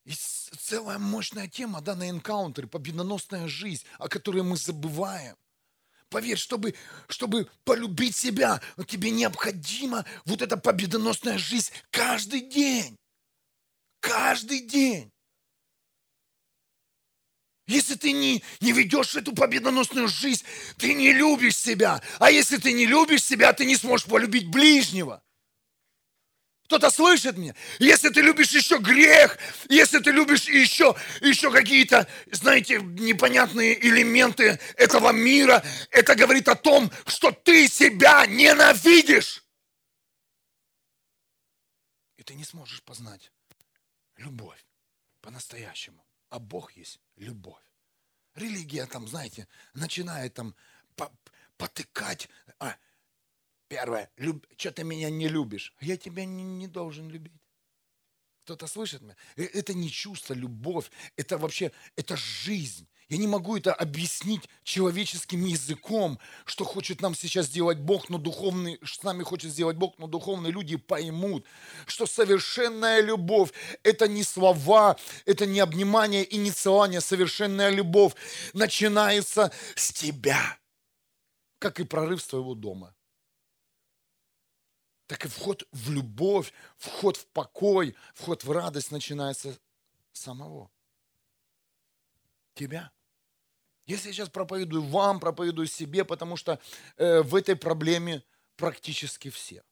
[0.05, 5.35] Есть целая мощная тема, да, на энкаунтере, победоносная жизнь, о которой мы забываем.
[6.09, 6.77] Поверь, чтобы,
[7.09, 12.97] чтобы полюбить себя, тебе необходима вот эта победоносная жизнь каждый день.
[13.99, 15.11] Каждый день.
[17.67, 20.45] Если ты не, не ведешь эту победоносную жизнь,
[20.79, 22.01] ты не любишь себя.
[22.19, 25.23] А если ты не любишь себя, ты не сможешь полюбить ближнего.
[26.67, 27.55] Кто-то слышит меня?
[27.79, 35.13] Если ты любишь еще грех, если ты любишь еще, еще какие-то, знаете, непонятные элементы этого
[35.13, 39.45] мира, это говорит о том, что ты себя ненавидишь.
[42.17, 43.31] И ты не сможешь познать
[44.17, 44.65] любовь
[45.21, 46.05] по-настоящему.
[46.29, 47.63] А Бог есть любовь.
[48.35, 50.55] Религия там, знаете, начинает там
[51.57, 52.77] потыкать, а,
[53.69, 54.47] Первое, люб...
[54.57, 55.75] что ты меня не любишь?
[55.81, 57.33] Я тебя не, не должен любить.
[58.45, 59.17] Кто-то слышит меня?
[59.37, 62.87] Э, это не чувство, любовь, это вообще, это жизнь.
[63.09, 68.81] Я не могу это объяснить человеческим языком, что хочет нам сейчас сделать Бог, но духовный,
[68.85, 71.47] с нами хочет сделать Бог, но духовные люди поймут,
[71.87, 73.53] что совершенная любовь–
[73.85, 77.01] это не слова, это не обнимание и не целание.
[77.01, 78.15] Совершенная любовь
[78.55, 80.59] начинается с тебя,
[81.61, 82.93] как и прорыв с твоего дома.
[85.07, 89.57] Так и вход в любовь, вход в покой, вход в радость начинается
[90.13, 90.73] с самого
[92.55, 92.91] тебя.
[93.87, 96.61] Если я сейчас проповедую вам, проповедую себе, потому что
[96.97, 98.25] э, в этой проблеме
[98.57, 99.63] практически все.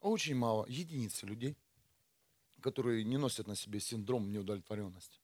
[0.00, 1.56] Очень мало, единицы людей,
[2.60, 5.18] которые не носят на себе синдром неудовлетворенности.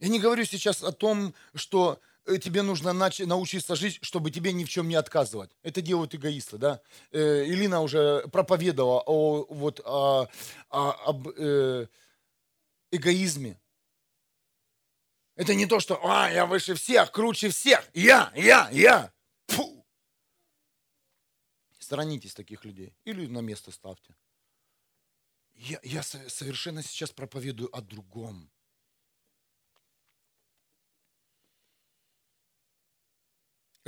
[0.00, 2.00] Я не говорю сейчас о том, что
[2.40, 5.50] тебе нужно научиться жить, чтобы тебе ни в чем не отказывать.
[5.62, 6.80] Это делают эгоисты, да?
[7.10, 10.28] Э, Илина уже проповедовала о, вот, о,
[10.70, 11.86] о, об э,
[12.90, 13.60] эгоизме.
[15.36, 19.12] Это не то, что а, я выше всех, круче всех, я, я, я.
[19.48, 19.86] Фу.
[21.78, 24.14] Сторонитесь таких людей или на место ставьте.
[25.54, 28.50] Я, я совершенно сейчас проповедую о другом.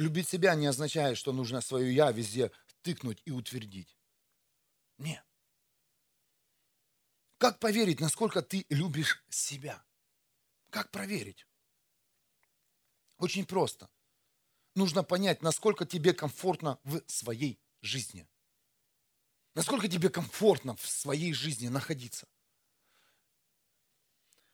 [0.03, 2.51] Любить себя не означает, что нужно свое «я» везде
[2.83, 3.97] тыкнуть и утвердить.
[4.99, 5.25] Нет.
[7.39, 9.85] Как поверить, насколько ты любишь себя?
[10.71, 11.47] Как проверить?
[13.19, 13.89] Очень просто.
[14.75, 18.29] Нужно понять, насколько тебе комфортно в своей жизни.
[19.55, 22.27] Насколько тебе комфортно в своей жизни находиться.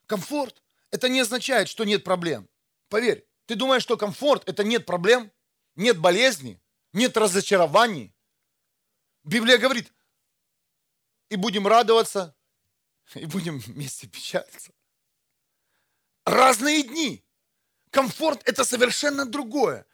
[0.04, 2.50] Комфорт– это не означает, что нет проблем.
[2.90, 5.32] Поверь, ты думаешь, что комфорт– это нет проблем,
[5.78, 6.60] нет болезни,
[6.92, 8.12] нет разочарований.
[9.22, 9.92] Библия говорит,
[11.30, 12.34] и будем радоваться
[13.14, 14.72] и будем вместе печалиться.
[16.24, 17.24] Разные дни.
[17.90, 19.86] Комфорт– это совершенно другое.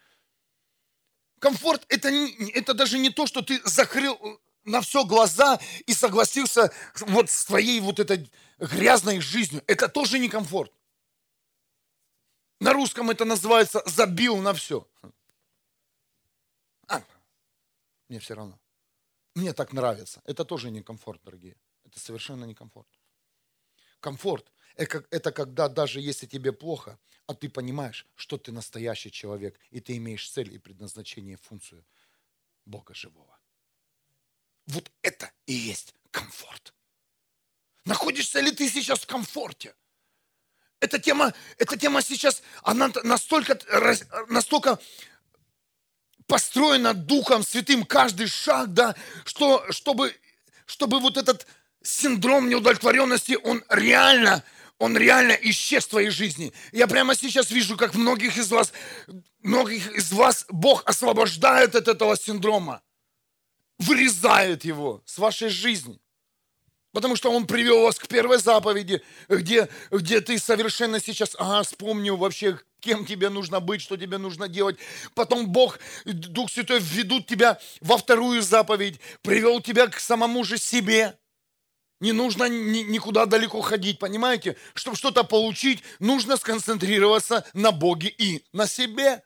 [1.39, 2.09] Комфорт это,–
[2.53, 7.45] это даже не то, что ты закрыл э, на все глаза и согласился вот с
[7.45, 9.63] твоей вот этой грязной жизнью.
[9.67, 10.73] Это тоже не комфорт.
[12.59, 14.87] На русском это называется «забил на все».
[18.09, 18.59] Мне все равно.
[19.33, 20.21] Мне так нравится.
[20.25, 21.57] Это тоже не комфорт, дорогие.
[21.83, 22.87] Это совершенно не комфорт.
[23.99, 29.79] Комфорт– это когда даже если тебе плохо, а ты понимаешь, что ты настоящий человек, и
[29.79, 31.85] ты имеешь цель и предназначение, функцию
[32.65, 33.39] Бога живого.
[34.67, 36.73] Вот это и есть комфорт.
[37.85, 39.75] Находишься ли ты сейчас в комфорте?
[40.79, 43.59] Эта тема, эта тема сейчас, она настолько,
[44.27, 44.79] настолько
[46.27, 50.15] построена Духом Святым, каждый шаг, да, что, чтобы,
[50.65, 51.45] чтобы вот этот
[51.83, 54.43] синдром неудовлетворенности, он реально,
[54.79, 56.51] он реально исчез в твоей жизни.
[56.71, 58.73] Я прямо сейчас вижу, как многих из вас,
[59.41, 62.81] многих из вас Бог освобождает от этого синдрома,
[63.77, 65.99] вырезает его с вашей жизни.
[66.95, 72.15] Потому что Он привел вас к первой заповеди, где, где ты совершенно сейчас, ага, вспомнил
[72.15, 74.77] вообще, кем тебе нужно быть, что тебе нужно делать.
[75.13, 81.19] Потом Бог, Дух Святой введут тебя во вторую заповедь, привел тебя к самому же себе.
[81.99, 84.55] Не нужно никуда далеко ходить, понимаете?
[84.73, 89.21] Чтобы что-то получить, нужно сконцентрироваться на Боге и на себе.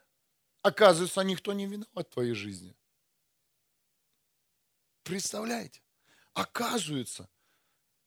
[0.62, 2.74] Оказывается, никто не виноват в твоей жизни.
[5.04, 5.80] Представляете?
[6.34, 7.28] Оказывается,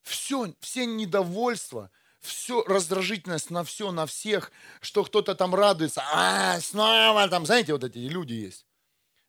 [0.04, 1.90] все, все недовольства,
[2.20, 7.84] все раздражительность на все, на всех, что кто-то там радуется, а, снова там, знаете, вот
[7.84, 8.66] эти люди есть.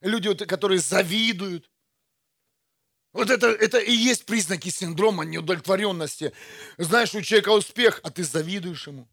[0.00, 1.70] Люди, которые завидуют,
[3.14, 6.32] вот это, это и есть признаки синдрома неудовлетворенности.
[6.78, 9.08] Знаешь, у человека успех, а ты завидуешь ему.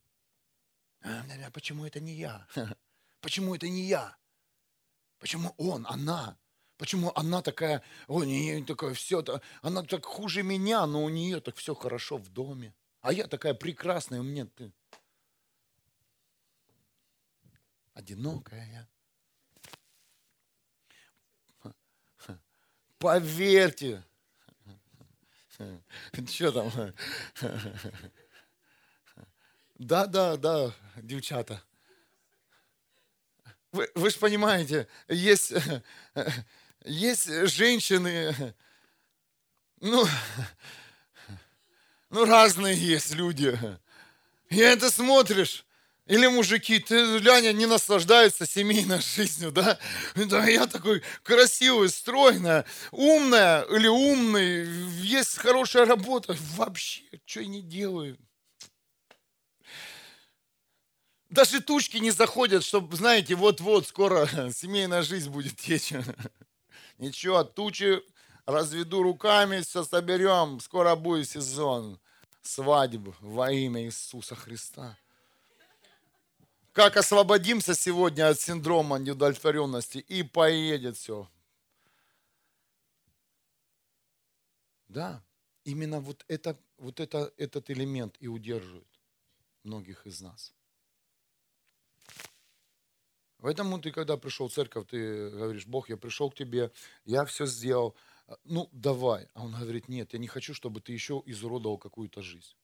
[1.04, 2.48] А, почему это не я?
[3.22, 4.18] Почему это не я?
[5.20, 6.36] Почему он, она?
[6.82, 9.24] Почему она такая, о, нее такое все,
[9.62, 12.74] она так хуже меня, но у нее так все хорошо в доме.
[13.02, 14.72] А я такая прекрасная, у меня ты
[17.94, 18.90] одинокая.
[22.98, 24.04] Поверьте.
[26.26, 26.94] Что там?
[29.76, 31.62] Да, да, да, девчата.
[33.72, 35.54] Вы, вы же понимаете, есть,
[36.84, 38.36] есть женщины,
[39.82, 40.06] ну,
[42.10, 43.58] ну, разные есть люди.
[44.50, 45.66] И это смотришь,
[46.08, 49.80] Или мужики, ты, Ляня, не наслаждаются семейной жизнью, да?
[50.16, 54.66] Да, я такой красивый, стройная, умная или умный,
[55.02, 56.36] есть хорошая работа.
[56.58, 58.18] Вообще, что я не делаю?
[61.30, 65.94] Даже тучки не заходят, чтобы, знаете, вот-вот скоро семейная жизнь будет течь.
[67.02, 68.00] Ничего, тучи
[68.46, 70.60] разведу руками, все соберем.
[70.60, 72.00] Скоро будет сезон
[72.44, 74.96] свадьбы во имя Иисуса Христа.
[76.74, 81.28] Как освободимся сегодня от синдрома неудовлетворенности и поедет все.
[84.90, 85.24] Да,
[85.64, 89.00] именно вот, это, вот это, этот элемент и удерживает
[89.64, 90.54] многих из нас.
[93.42, 96.72] Поэтому ты, когда пришел в церковь, ты говоришь, Бог, я пришел к тебе,
[97.06, 97.96] я все сделал,
[98.44, 99.28] ну, давай.
[99.34, 102.56] А он говорит, нет, я не хочу, чтобы ты еще изуродовал какую-то жизнь.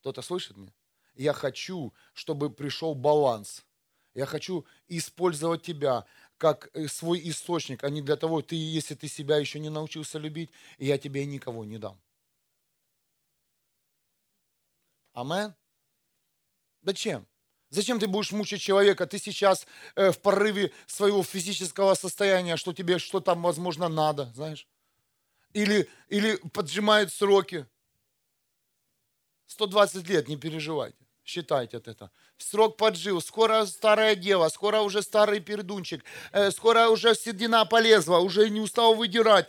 [0.00, 0.72] Кто-то слышит меня?
[1.14, 3.66] Я хочу, чтобы пришел баланс.
[4.14, 6.06] Я хочу использовать тебя
[6.38, 10.18] как э, свой источник, а не для того, ты, если ты себя еще не научился
[10.18, 12.00] любить, я тебе никого не дам.
[15.12, 15.54] Амен?
[16.80, 17.26] Зачем?
[17.70, 19.06] Зачем ты будешь мучить человека?
[19.06, 24.66] Ты сейчас э, в порыве своего физического состояния, что тебе что там, возможно, надо, знаешь?
[25.52, 27.66] Или, или поджимают сроки.
[29.46, 30.98] 120 лет, не переживайте.
[31.24, 32.10] Считайте это.
[32.38, 38.50] Срок поджил, скоро старая дева, скоро уже старый пердунчик, э, скоро уже седина полезла, уже
[38.50, 39.48] не устал выдирать,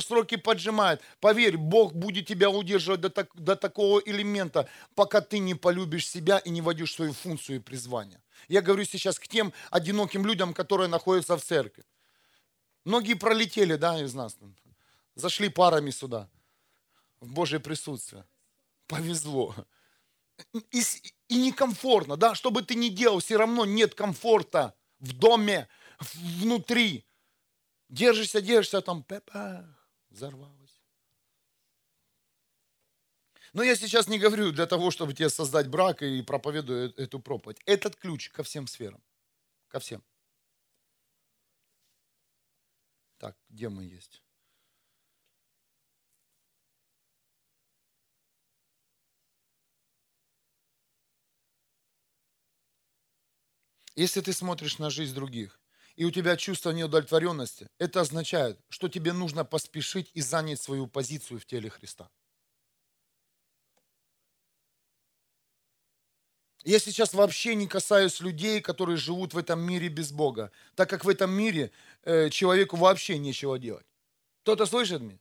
[0.00, 1.00] сроки поджимает.
[1.20, 6.38] Поверь, Бог будет тебя удерживать до, так, до такого элемента, пока ты не полюбишь себя
[6.38, 8.20] и не войдешь свою функцию и призвание.
[8.48, 11.84] Я говорю сейчас к тем одиноким людям, которые находятся в церкви.
[12.84, 14.36] Многие пролетели, да, из нас.
[15.14, 16.28] Зашли парами сюда,
[17.20, 18.24] в Божье присутствие.
[18.88, 19.54] Повезло
[20.52, 20.82] и,
[21.28, 25.68] и некомфортно, да, что бы ты ни делал, все равно нет комфорта в доме,
[26.14, 27.06] внутри.
[27.88, 29.64] Держишься, держишься, а там пепа,
[30.10, 30.82] взорвалась.
[33.52, 37.20] Но я сейчас не говорю для того, чтобы тебе создать брак и проповедую э, эту
[37.20, 37.60] проповедь.
[37.66, 39.00] Этот ключ ко всем сферам.
[39.68, 40.02] Ко всем.
[43.18, 44.23] Так, где мы есть?
[53.96, 55.60] Если ты смотришь на жизнь других,
[55.94, 61.38] и у тебя чувство неудовлетворенности, это означает, что тебе нужно поспешить и занять свою позицию
[61.38, 62.10] в теле Христа.
[66.64, 71.04] Я сейчас вообще не касаюсь людей, которые живут в этом мире без Бога, так как
[71.04, 71.70] в этом мире
[72.04, 73.86] э, человеку вообще нечего делать.
[74.42, 75.18] Кто-то слышит меня?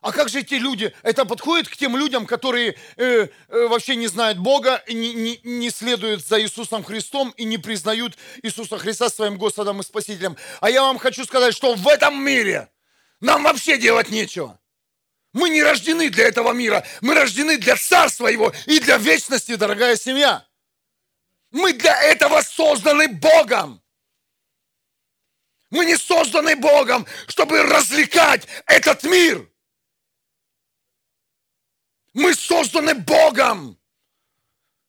[0.00, 0.94] А как же те люди?
[1.02, 5.68] Это подходит к тем людям, которые э, э, вообще не знают Бога, не, не, не
[5.68, 10.38] следуют за Иисусом Христом и не признают Иисуса Христа своим Господом и Спасителем.
[10.60, 12.70] А я вам хочу сказать, что в этом мире
[13.20, 14.58] нам вообще делать нечего.
[15.34, 19.96] Мы не рождены для этого мира, мы рождены для Царства Его и для вечности, дорогая
[19.96, 20.46] семья.
[21.50, 23.82] Мы для этого созданы Богом.
[25.68, 29.49] Мы не созданы Богом, чтобы развлекать этот мир.
[32.12, 33.78] Мы созданы Богом,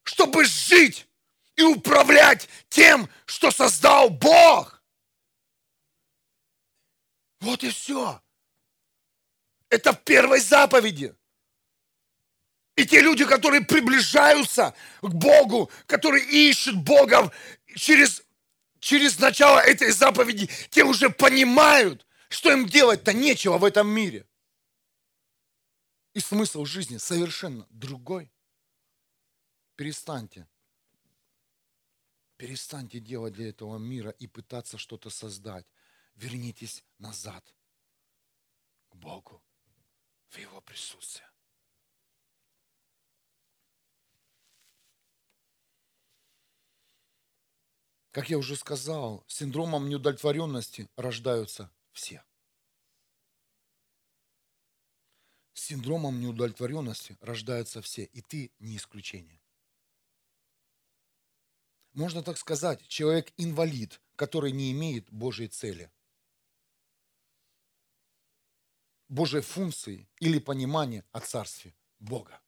[0.03, 1.07] чтобы жить
[1.55, 4.83] и управлять тем, что создал Бог.
[7.39, 8.21] Вот и все.
[9.69, 11.15] Это в первой заповеди.
[12.75, 17.31] И те люди, которые приближаются к Богу, которые ищут Бога
[17.75, 18.23] через,
[18.79, 24.25] через начало этой заповеди, те уже понимают, что им делать-то нечего в этом мире
[26.13, 28.31] и смысл жизни совершенно другой.
[29.75, 30.47] Перестаньте.
[32.37, 35.67] Перестаньте делать для этого мира и пытаться что-то создать.
[36.15, 37.55] Вернитесь назад
[38.89, 39.43] к Богу,
[40.29, 41.31] в Его присутствие.
[48.11, 52.25] Как я уже сказал, синдромом неудовлетворенности рождаются все.
[55.53, 59.41] С синдромом неудовлетворенности рождаются все, и ты не исключение.
[61.93, 65.91] Можно так сказать, человек-инвалид, который не имеет Божьей цели,
[69.09, 72.41] Божьей функции или понимания о Царстве Бога.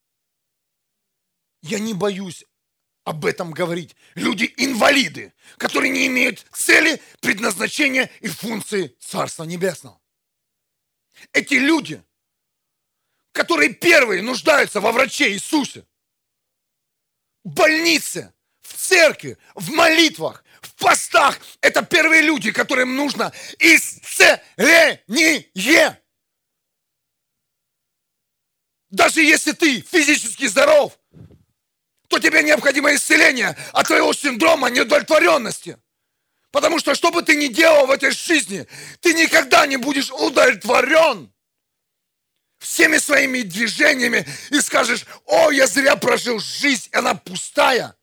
[1.60, 2.46] Я не боюсь
[3.04, 3.94] об этом говорить.
[4.14, 10.00] Люди-инвалиды, которые не имеют цели, предназначения и функции Царства Небесного.
[11.32, 12.02] Эти люди–
[13.34, 15.84] которые первые нуждаются во враче Иисусе.
[17.42, 18.32] в больнице,
[18.62, 21.38] в церкви, в молитвах, в постах.
[21.60, 24.40] Это первые люди, которым нужно исцеление.
[28.88, 30.98] Даже если ты физически здоров,
[32.08, 35.76] то тебе необходимо исцеление от твоего синдрома неудовлетворенности.
[36.50, 38.66] Потому что что бы ты ни делал в этой жизни,
[39.00, 41.33] ты никогда не будешь удовлетворен
[42.64, 47.96] всеми своими движениями и скажешь, о, я зря прожил жизнь, она пустая.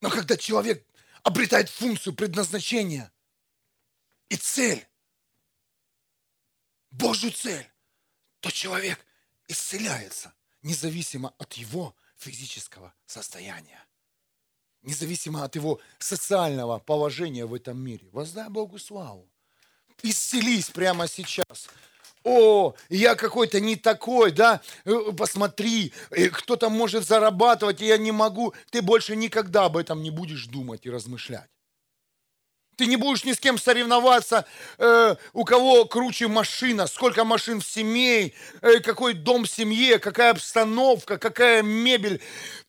[0.00, 0.86] Но когда человек
[1.22, 3.12] обретает функцию предназначения
[4.28, 4.86] и цель,
[6.90, 7.70] Божью цель,
[8.40, 9.04] то человек
[9.48, 13.86] исцеляется, независимо от его физического состояния
[14.86, 18.08] независимо от его социального положения в этом мире.
[18.12, 19.28] Воздай Богу славу.
[20.02, 21.68] Исцелись прямо сейчас.
[22.28, 28.10] О, я какой-то не такой, да, э, посмотри, э, кто-то может зарабатывать, и я не
[28.10, 28.52] могу.
[28.72, 31.48] Ты больше никогда об этом не будешь думать и размышлять.
[32.74, 34.44] Ты не будешь ни с кем соревноваться,
[34.78, 40.32] э, у кого круче машина, сколько машин в семье, э, какой дом в семье, какая
[40.32, 42.20] обстановка, какая мебель.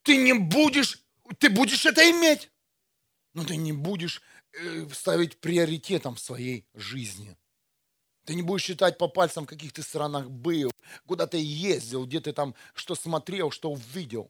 [0.04, 1.00] Ты не будешь
[1.40, 2.52] ты будешь это иметь,
[3.34, 4.22] но ты не будешь
[4.54, 7.36] э, ставить приоритетом в своей жизни.
[8.28, 10.70] Ты не будешь считать по пальцам, в каких ты странах был,
[11.06, 14.30] куда ты ездил, где ты там что смотрел, что увидел.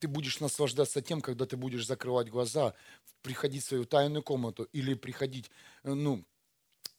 [0.00, 2.74] Ты будешь наслаждаться тем, когда ты будешь закрывать глаза,
[3.22, 5.48] приходить в свою тайную комнату или приходить
[5.84, 6.24] э, ну,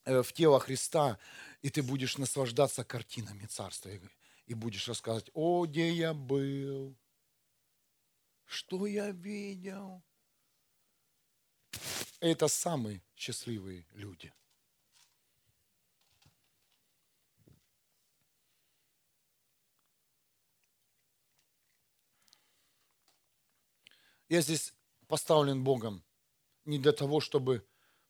[0.06, 1.18] э, в тело Христа,
[1.60, 3.90] и ты будешь наслаждаться картинами Царства
[4.46, 6.96] и будешь рассказывать, о, где я был,
[8.46, 10.02] что я видел?
[12.20, 14.32] Это самые счастливые люди.
[24.32, 24.72] Я здесь
[25.08, 26.02] поставлен Богом
[26.64, 27.66] не для того, чтобы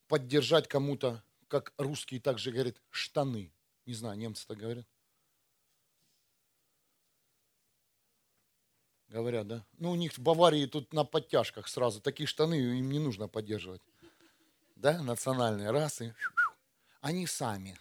[0.06, 3.52] поддержать кому-то, как русские также говорят, штаны.
[3.86, 4.86] Не знаю, немцы так говорят.
[9.08, 9.66] Говорят, да?
[9.78, 12.00] Ну, у них в Баварии тут на подтяжках сразу.
[12.00, 13.82] Такие штаны им не нужно поддерживать.
[14.76, 16.14] Да, национальные расы.
[17.00, 17.76] Они сами,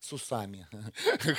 [0.00, 0.66] с усами.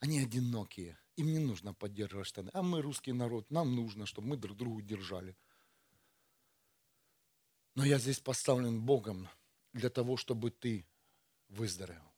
[0.00, 0.98] Они одинокие.
[1.18, 2.50] Им не нужно поддерживать штаны.
[2.54, 5.36] А мы, русский народ, нам нужно, чтобы мы друг другу держали.
[7.74, 9.28] Но я здесь поставлен Богом
[9.72, 10.86] для того, чтобы ты
[11.48, 12.08] выздоровел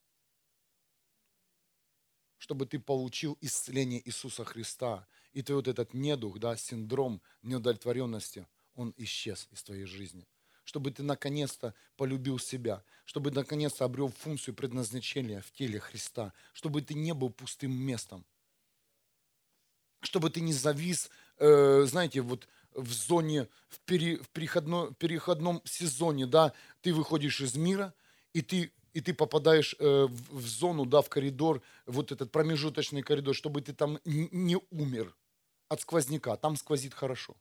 [2.40, 5.06] чтобы ты получил исцеление Иисуса Христа.
[5.32, 10.26] И ты вот этот недух, да, синдром неудовлетворенности, он исчез из твоей жизни.
[10.64, 16.94] Чтобы ты наконец-то полюбил себя, чтобы наконец-то обрел функцию предназначения в теле Христа, чтобы ты
[16.94, 18.24] не был пустым местом,
[20.00, 26.26] чтобы ты не завис, э, знаете, вот в зоне, в, пере, в переходном, переходном сезоне,
[26.26, 27.94] да, ты выходишь из мира,
[28.32, 33.34] и ты и ты попадаешь э, в, зону, да, в коридор, вот этот промежуточный коридор,
[33.34, 35.14] чтобы ты там не умер
[35.68, 37.36] от сквозняка, там сквозит хорошо.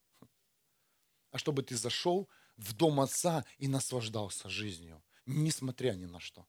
[1.32, 6.46] А чтобы ты зашел в дом отца и наслаждался жизнью, несмотря ни на что.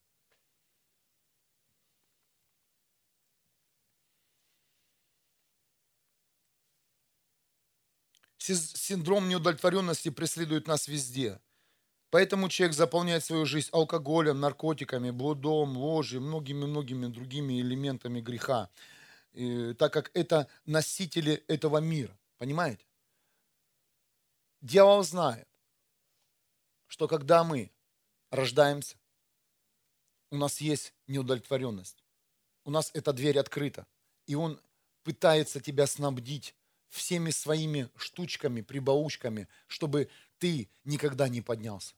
[8.41, 11.39] Синдром неудовлетворенности преследует нас везде–
[12.11, 18.69] Поэтому человек заполняет свою жизнь алкоголем, наркотиками, блудом, ложью, многими-многими другими элементами греха,
[19.77, 22.15] так как это носители этого мира.
[22.37, 22.85] Понимаете?
[24.59, 25.47] Дьявол знает,
[26.87, 27.71] что когда мы
[28.29, 28.97] рождаемся,
[30.29, 32.03] у нас есть неудовлетворенность.
[32.65, 33.87] У нас эта дверь открыта.
[34.27, 34.59] И он
[35.03, 36.55] пытается тебя снабдить
[36.91, 41.95] всеми своими штучками, прибаучками, чтобы ты никогда не поднялся.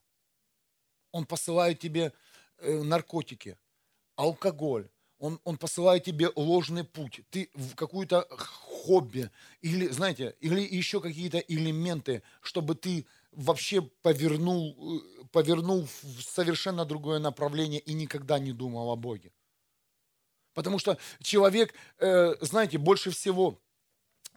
[1.10, 2.12] Он посылает тебе
[2.58, 3.58] э, наркотики,
[4.16, 4.88] алкоголь,
[5.18, 9.30] он, он посылает тебе ложный путь, ты в какую-то хобби,
[9.62, 17.18] или, знаете, или еще какие-то элементы, чтобы ты вообще повернул, э, повернул в совершенно другое
[17.18, 19.32] направление и никогда не думал о Боге.
[20.52, 23.58] Потому что человек, э, знаете, больше всего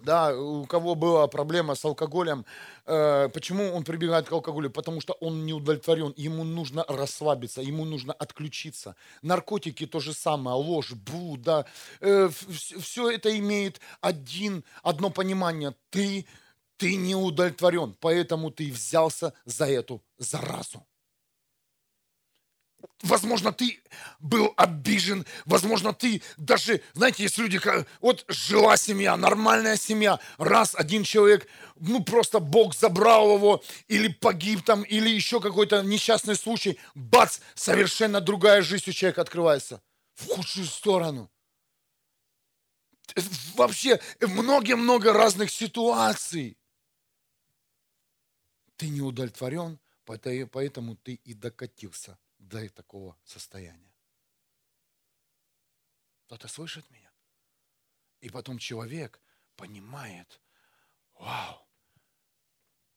[0.02, 2.46] да, у кого была проблема с алкоголем,
[2.86, 4.70] э, почему он прибегает к алкоголю?
[4.70, 8.96] Потому что он не удовлетворен, ему нужно расслабиться, ему нужно отключиться.
[9.22, 11.66] Наркотики то же самое, ложь, блуд, да,
[12.00, 15.74] э, все это имеет один, одно понимание.
[15.90, 16.26] Ты,
[16.78, 20.86] ты не удовлетворен, поэтому ты взялся за эту заразу.
[23.04, 23.80] Возможно, ты
[24.20, 27.60] был обижен, возможно, ты даже, знаете, есть люди,
[28.02, 34.64] вот жила семья, нормальная семья, раз один человек, ну просто Бог забрал его, или погиб
[34.64, 39.82] там, или еще какой-то несчастный случай, бац, совершенно другая жизнь у человека открывается
[40.16, 41.32] в худшую сторону.
[43.56, 46.58] Вообще, много-много разных ситуаций.
[48.76, 52.18] Ты не удовлетворен, поэтому ты и докатился
[52.48, 53.94] до такого состояния.
[56.26, 57.12] Кто-то слышит меня?
[58.20, 59.22] И потом человек
[59.56, 60.42] понимает,
[61.16, 61.68] вау,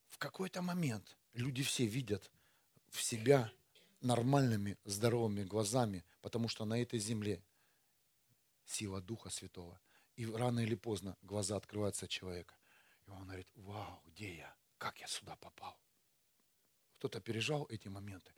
[0.08, 2.30] в какой-то момент люди все видят
[2.88, 3.52] в себя
[4.00, 7.42] нормальными, здоровыми глазами, потому что на этой земле
[8.66, 9.80] сила Духа Святого.
[10.16, 12.54] И рано или поздно глаза открываются человека.
[13.06, 14.56] И он говорит, вау, где я?
[14.78, 15.78] Как я сюда попал?
[16.98, 18.34] Кто-то пережал эти моменты.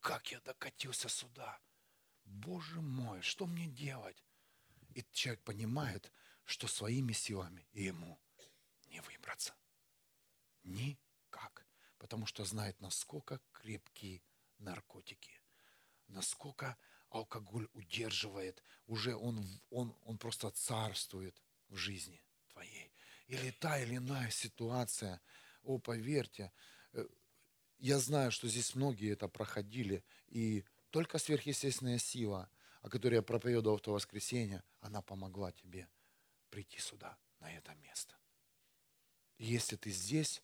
[0.00, 1.60] Как я докатился сюда?
[2.24, 4.24] Боже мой, что мне делать?
[4.94, 6.12] И человек понимает,
[6.44, 8.20] что своими силами ему
[8.86, 9.54] не выбраться.
[10.62, 11.66] Никак.
[11.98, 14.22] Потому что знает, насколько крепкие
[14.58, 15.42] наркотики,
[16.06, 16.76] насколько
[17.10, 22.92] алкоголь удерживает, уже он, он, он просто царствует в жизни твоей.
[23.26, 25.20] Или та или иная ситуация,
[25.62, 26.52] о, поверьте,
[26.92, 27.06] э,
[27.78, 32.50] я знаю, что здесь многие это проходили, и только сверхъестественная сила,
[32.82, 35.88] о которой я проповедовал в то воскресенье, она помогла тебе
[36.50, 38.16] прийти сюда, на это место.
[39.38, 40.42] И если ты здесь,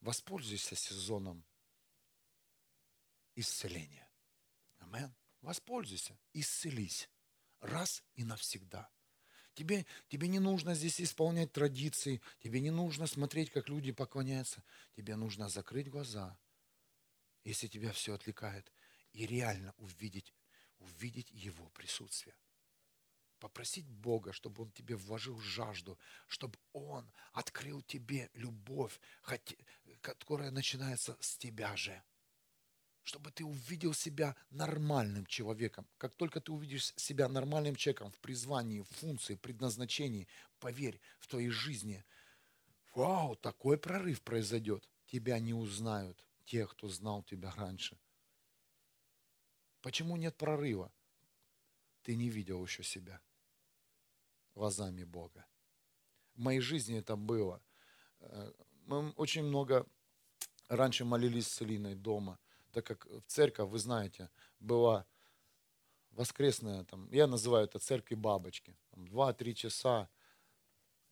[0.00, 1.44] воспользуйся сезоном
[3.34, 4.08] исцеления.
[4.78, 5.14] Амен.
[5.40, 7.08] Воспользуйся, исцелись
[7.60, 8.90] раз и навсегда.
[9.54, 14.62] Тебе, тебе не нужно здесь исполнять традиции, тебе не нужно смотреть, как люди поклоняются.
[14.94, 16.38] Тебе нужно закрыть глаза–
[17.48, 18.70] если тебя все отвлекает,
[19.12, 20.34] и реально увидеть,
[20.80, 22.36] увидеть Его присутствие.
[23.38, 29.00] Попросить Бога, чтобы Он тебе вложил жажду, чтобы Он открыл тебе любовь,
[30.02, 32.02] которая начинается с тебя же.
[33.02, 35.88] Чтобы ты увидел себя нормальным человеком.
[35.96, 40.28] Как только ты увидишь себя нормальным человеком в призвании, в функции, предназначении,
[40.58, 42.04] поверь, в твоей жизни,
[42.94, 44.86] вау, такой прорыв произойдет.
[45.06, 47.98] Тебя не узнают тех, кто знал тебя раньше.
[49.80, 50.90] Почему нет прорыва?
[52.02, 53.20] Ты не видел еще себя
[54.54, 55.46] глазами Бога.
[56.34, 57.62] В моей жизни это было.
[58.20, 58.52] Э,
[58.86, 59.86] мы очень много
[60.68, 62.38] раньше молились с Элиной дома,
[62.72, 65.06] так как в церковь, вы знаете, была
[66.10, 68.76] воскресная, там, я называю это церкви бабочки.
[68.92, 70.08] Два-три часа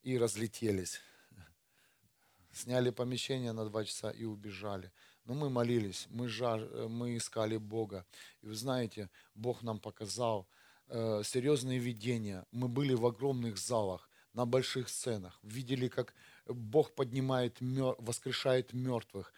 [0.03, 1.01] и разлетелись.
[2.53, 4.91] Сняли помещение на два часа и убежали.
[5.27, 6.63] Но мы молились, мы, жаж...
[6.63, 8.07] Э, мы искали Бога.
[8.43, 10.47] И вы знаете, Бог нам показал
[10.89, 12.47] э, серьезные видения.
[12.53, 15.41] Мы были в огромных залах, на больших сценах.
[15.43, 16.15] Видели, как
[16.47, 17.97] Бог поднимает, мер...
[17.99, 19.33] воскрешает мертвых.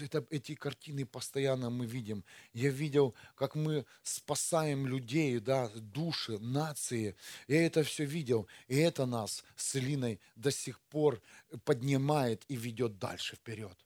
[0.00, 2.22] Это, эти картины постоянно мы видим.
[2.52, 7.16] Я видел, как мы спасаем людей, да, души, нации.
[7.48, 8.46] Я это все видел.
[8.68, 11.22] И это нас с Илиной до сих пор
[11.64, 13.78] поднимает и ведет дальше вперед.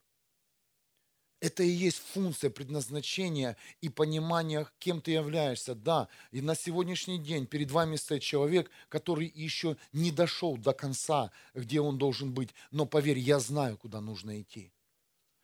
[1.41, 5.75] Это и есть функция предназначения и понимания, кем ты являешься.
[5.75, 11.31] Да, и на сегодняшний день перед вами стоит человек, который еще не дошел до конца,
[11.53, 12.49] где он должен быть.
[12.71, 14.71] Но поверь, я знаю, куда нужно идти.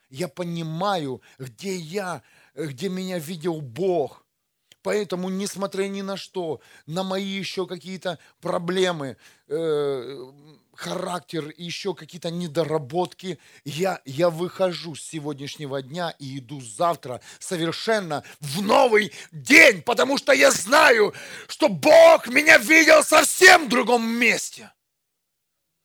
[0.10, 2.22] Я понимаю, где я,
[2.56, 4.26] где меня видел Бог.
[4.84, 9.18] Поэтому, несмотря ни на что, на мои еще какие-то проблемы,
[9.48, 10.32] э,
[10.76, 18.62] характер еще какие-то недоработки, я, я выхожу с сегодняшнего дня и иду завтра совершенно в
[18.62, 21.14] новый день, потому что я знаю,
[21.48, 24.72] что Бог меня видел совсем в другом месте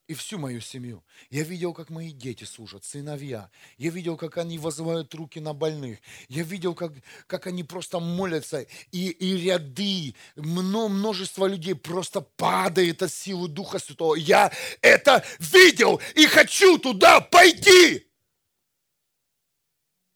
[0.06, 1.04] и всю мою семью.
[1.30, 3.50] Я видел, как мои дети служат, сыновья.
[3.76, 5.98] Я видел, как они вызывают руки на больных.
[6.28, 6.92] Я видел, как,
[7.26, 8.66] как они просто молятся.
[8.92, 14.14] И, и ряды, множество людей просто падает от силы Духа Святого.
[14.14, 18.06] Я это видел и хочу туда пойти.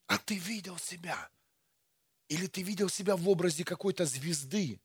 [0.06, 1.30] А ты видел себя?
[2.28, 4.80] Или ты видел себя в образе какой-то звезды?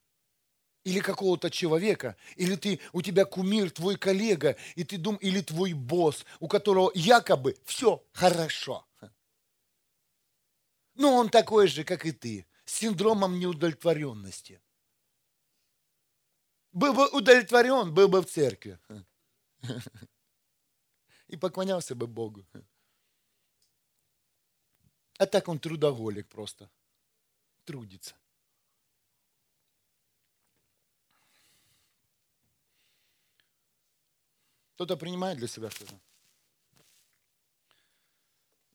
[0.86, 5.74] Или какого-то человека, или ты, у тебя кумир, твой коллега, и ты дум, или твой
[5.74, 8.88] босс, у которого якобы все хорошо.
[10.94, 14.62] Но он такой же, как и ты, с синдромом неудовлетворенности.
[16.72, 18.80] Был бы удовлетворен, был бы в церкви.
[21.28, 22.46] И поклонялся бы Богу.
[25.18, 26.70] А так он трудоголик просто.
[27.64, 28.16] Трудится.
[34.76, 35.98] Кто-то принимает для себя что-то?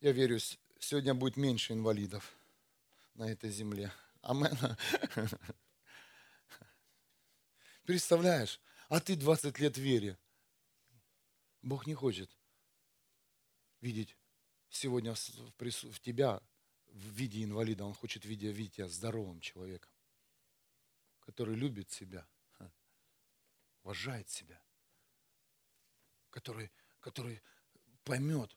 [0.00, 0.38] Я верю,
[0.78, 2.34] сегодня будет меньше инвалидов
[3.14, 3.92] на этой земле.
[4.22, 4.56] Амен.
[7.84, 10.16] Представляешь, а ты 20 лет в вере.
[11.60, 12.34] Бог не хочет
[13.82, 14.16] видеть
[14.70, 16.40] сегодня в тебя
[16.86, 17.84] в виде инвалида.
[17.84, 19.92] Он хочет видеть, видеть тебя здоровым человеком,
[21.20, 22.26] который любит себя,
[23.82, 24.58] уважает себя,
[26.30, 26.70] который,
[27.00, 27.42] который
[28.04, 28.56] поймет,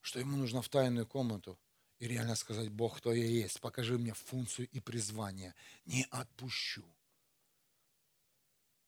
[0.00, 1.58] что ему нужно в тайную комнату
[1.98, 5.54] и реально сказать, Бог, кто я есть, покажи мне функцию и призвание.
[5.86, 6.84] Не отпущу.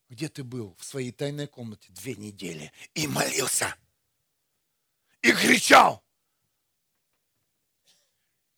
[0.09, 3.75] Где ты был в своей тайной комнате две недели и молился?
[5.21, 6.03] И кричал.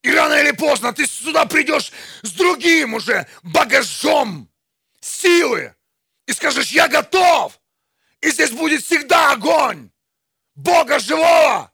[0.02, 1.92] И рано или поздно ты сюда придешь
[2.22, 4.50] с другим уже багажом
[5.02, 5.76] силы.
[6.26, 7.59] И скажешь, я готов.
[8.22, 9.92] И здесь будет всегда огонь
[10.56, 11.72] Бога живого.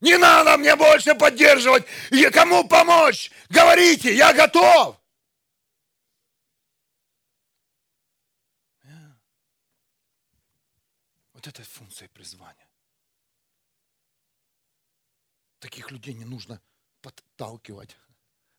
[0.00, 1.86] Не надо мне больше поддерживать.
[2.10, 3.30] И кому помочь?
[3.48, 5.00] Говорите, я готов.
[11.32, 12.68] Вот это функция призвания.
[15.60, 16.60] Таких людей не нужно
[17.00, 17.96] подталкивать,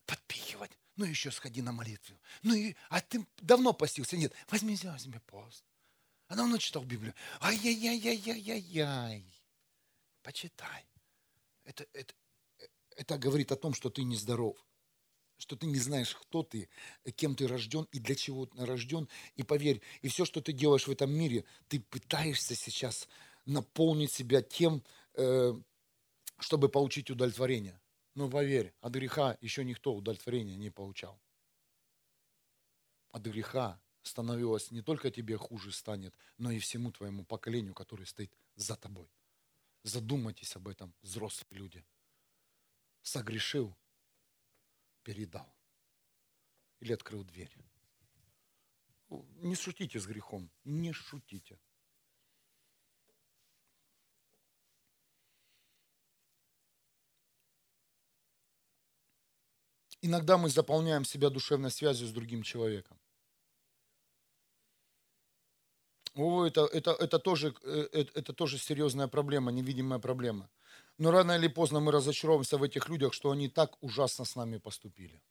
[0.06, 0.70] подпихивать.
[0.96, 2.18] Ну еще сходи на молитву.
[2.42, 4.16] Ну и, а ты давно постился?
[4.16, 5.64] Нет, возьми, возьми пост.
[6.30, 7.12] А давно читал Библию.
[7.40, 9.24] Ай-яй-яй-яй-яй-яй.
[10.22, 10.86] Почитай.
[11.64, 12.14] Это, это,
[12.96, 14.56] это говорит о том, что ты нездоров
[15.38, 16.68] что ты не знаешь, кто ты,
[17.16, 19.08] кем ты рожден и для чего ты рожден.
[19.36, 23.08] И поверь, и все, что ты делаешь в этом мире, ты пытаешься сейчас
[23.46, 25.54] наполнить себя тем, э,
[26.40, 27.80] чтобы получить удовлетворение.
[28.14, 31.18] Но поверь, от греха еще никто удовлетворения не получал.
[33.10, 38.32] От греха становилось не только тебе хуже станет, но и всему твоему поколению, которое стоит
[38.56, 39.10] за тобой.
[39.82, 41.84] Задумайтесь об этом, взрослые люди.
[43.02, 43.76] Согрешил,
[45.02, 45.54] передал.
[46.80, 47.54] Или открыл дверь.
[49.08, 51.58] Не шутите с грехом, не шутите.
[60.02, 62.99] Иногда мы заполняем себя душевной связью с другим человеком.
[66.14, 70.50] О, это, это, это, тоже, это, э, это тоже серьезная проблема, невидимая проблема.
[70.98, 74.58] Но рано или поздно мы разочаровываемся в этих людях, что они так ужасно с нами
[74.58, 75.22] поступили.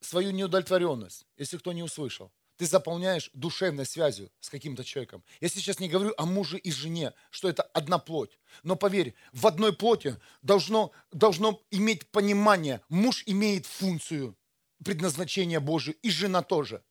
[0.00, 5.24] Свою неудовлетворенность, если кто не услышал, ты заполняешь душевной связью с каким-то человеком.
[5.40, 8.38] Я сейчас не говорю о муже и жене, что это одна плоть.
[8.62, 14.36] Но поверь, в одной плоти должно, должно иметь понимание, муж имеет функцию
[14.84, 16.82] предназначения Божие, и жена тоже.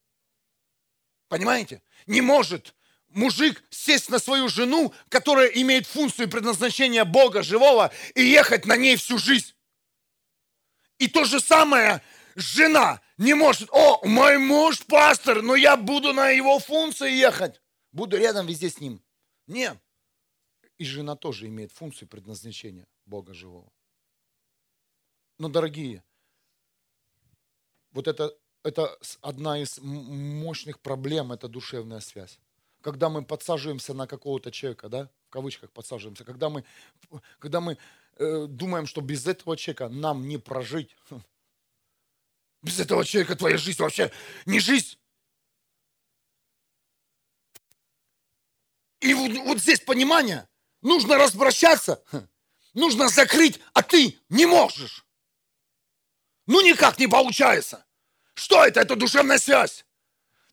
[1.28, 1.82] Понимаете?
[2.08, 2.76] Не может
[3.10, 8.76] мужик сесть на свою жену, которая имеет функцию и предназначение Бога живого, и ехать на
[8.76, 9.54] ней всю жизнь.
[10.98, 12.02] И то же самое
[12.36, 17.62] жена не может, о, мой муж пастор, но я буду на его функции ехать.
[17.92, 19.04] Буду рядом везде с ним.
[19.48, 19.78] Нет.
[20.78, 23.72] И жена тоже имеет функцию и предназначение Бога живого.
[25.38, 26.04] Но, дорогие,
[27.92, 32.40] вот это, это одна из мощных проблем, это душевная связь
[32.82, 36.64] когда мы подсаживаемся на какого-то человека, да, в кавычках подсаживаемся, когда мы,
[37.40, 37.78] когда мы
[38.18, 40.96] э, думаем, что без этого человека нам не прожить,
[42.62, 44.12] без этого человека твоя жизнь вообще
[44.46, 44.98] не жизнь.
[49.02, 50.48] И вот, вот здесь понимание,
[50.82, 52.04] нужно разбращаться,
[52.74, 55.06] нужно закрыть, а ты не можешь.
[56.50, 57.86] Ну никак не получается.
[58.34, 58.82] Что это?
[58.82, 59.86] Это душевная связь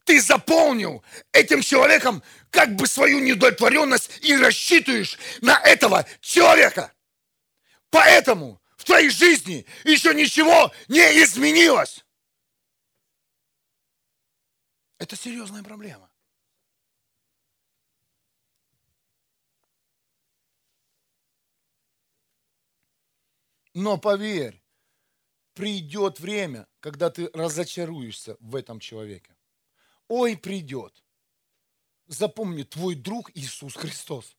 [0.07, 6.95] ты заполнил этим человеком как бы свою неудовлетворенность и рассчитываешь на этого человека.
[7.91, 12.05] Поэтому в твоей жизни еще ничего не изменилось.
[14.99, 16.09] Это серьезная проблема.
[23.75, 24.63] Но поверь,
[25.57, 29.37] придет время, когда ты разочаруешься в этом человеке
[30.09, 31.05] ой, придет.
[32.07, 34.37] Запомни, твой друг Иисус Христос.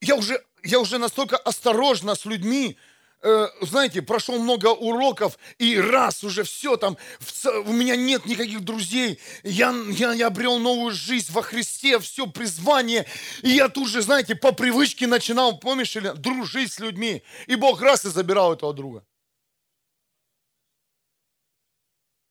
[0.00, 2.78] Я уже, я уже настолько осторожна с людьми,
[3.22, 8.62] э, знаете, прошел много уроков, и раз уже все там, в, у меня нет никаких
[8.62, 13.06] друзей, я, я, я обрел новую жизнь во Христе, все призвание,
[13.42, 17.80] и я тут же, знаете, по привычке начинал, помнишь, или, дружить с людьми, и Бог
[17.82, 19.04] раз и забирал этого друга.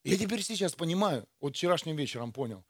[0.04, 2.66] Я теперь сейчас понимаю, вот вчерашним вечером понял,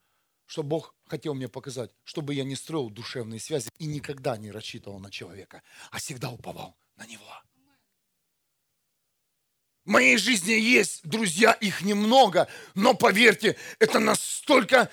[0.46, 4.98] что Бог хотел мне показать, чтобы я не строил душевные связи и никогда не рассчитывал
[4.98, 5.62] на человека,
[5.92, 7.42] а всегда уповал на Него.
[9.84, 14.90] В моей жизни есть друзья, их немного, но поверьте, это настолько,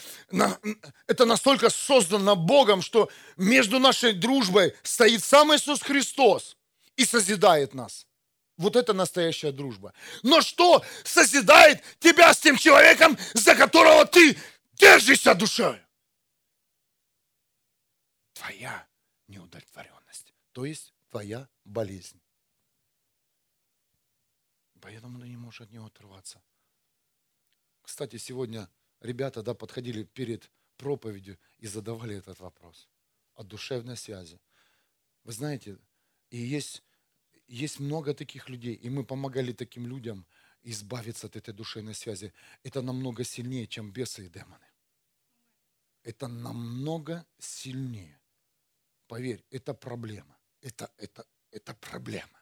[1.07, 6.55] это настолько создано Богом, что между нашей дружбой стоит сам Иисус Христос
[6.95, 8.07] и созидает нас.
[8.55, 9.93] Вот это настоящая дружба.
[10.23, 14.37] Но что созидает тебя с тем человеком, за которого ты
[14.73, 15.79] держишься душой?
[18.33, 18.87] Твоя
[19.27, 22.19] неудовлетворенность, то есть твоя болезнь.
[24.87, 26.41] Поэтому ты не можешь от него оторваться.
[27.81, 28.69] Кстати, сегодня
[29.01, 32.87] ребята да, подходили перед проповедью и задавали этот вопрос
[33.35, 34.39] о душевной связи.
[35.25, 35.77] Вы знаете,
[36.29, 36.83] и есть
[37.47, 40.25] есть много таких людей, и мы помогали таким людям
[40.63, 42.33] избавиться от этой душевной связи.
[42.63, 44.67] Это намного сильнее, чем бесы и демоны.
[46.03, 48.21] Это намного сильнее.
[49.07, 50.37] Поверь, это проблема.
[50.61, 52.36] Это, это, это проблема.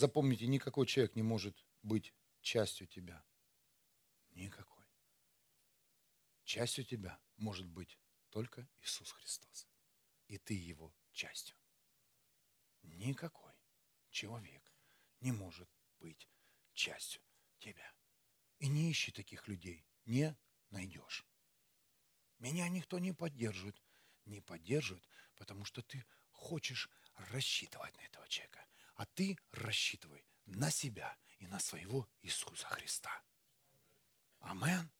[0.00, 3.22] Запомните, никакой человек не может быть частью тебя.
[4.30, 4.86] Никакой.
[6.42, 7.98] Частью тебя может быть
[8.30, 9.68] только Иисус Христос.
[10.26, 11.54] И ты его частью.
[12.80, 13.52] Никакой
[14.08, 14.72] человек
[15.20, 16.30] не может быть
[16.72, 17.20] частью
[17.58, 17.92] тебя.
[18.58, 20.34] И не ищи таких людей, не
[20.70, 21.26] найдешь.
[22.38, 23.78] Меня никто не поддерживает.
[24.24, 28.69] Не поддерживает, потому что ты хочешь рассчитывать на этого человека
[29.00, 33.10] а ты рассчитывай на себя и на своего Иисуса Христа.
[34.40, 34.90] Амен.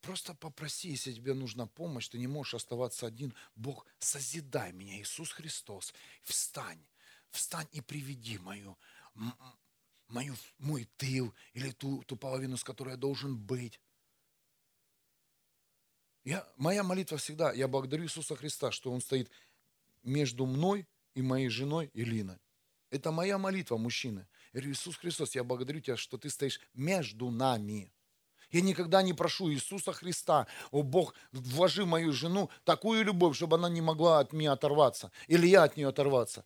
[0.00, 3.34] Просто попроси, если тебе нужна помощь, ты не можешь оставаться один.
[3.56, 5.92] Бог, созидай меня, Иисус Христос.
[6.22, 6.86] Встань,
[7.30, 8.78] встань и приведи мою,
[10.06, 13.80] мою, мой тыл или ту, ту половину, с которой я должен быть.
[16.22, 19.32] Я, моя молитва всегда, я благодарю Иисуса Христа, что Он стоит
[20.02, 22.38] между мной и моей женой Илиной.
[22.90, 24.28] Это моя молитва, мужчина.
[24.52, 27.92] Я говорю, Иисус Христос, я благодарю тебя, что ты стоишь между нами.
[28.50, 33.56] Я никогда не прошу Иисуса Христа, о Бог, вложи в мою жену такую любовь, чтобы
[33.56, 36.44] она не могла от меня оторваться, или я от нее оторваться.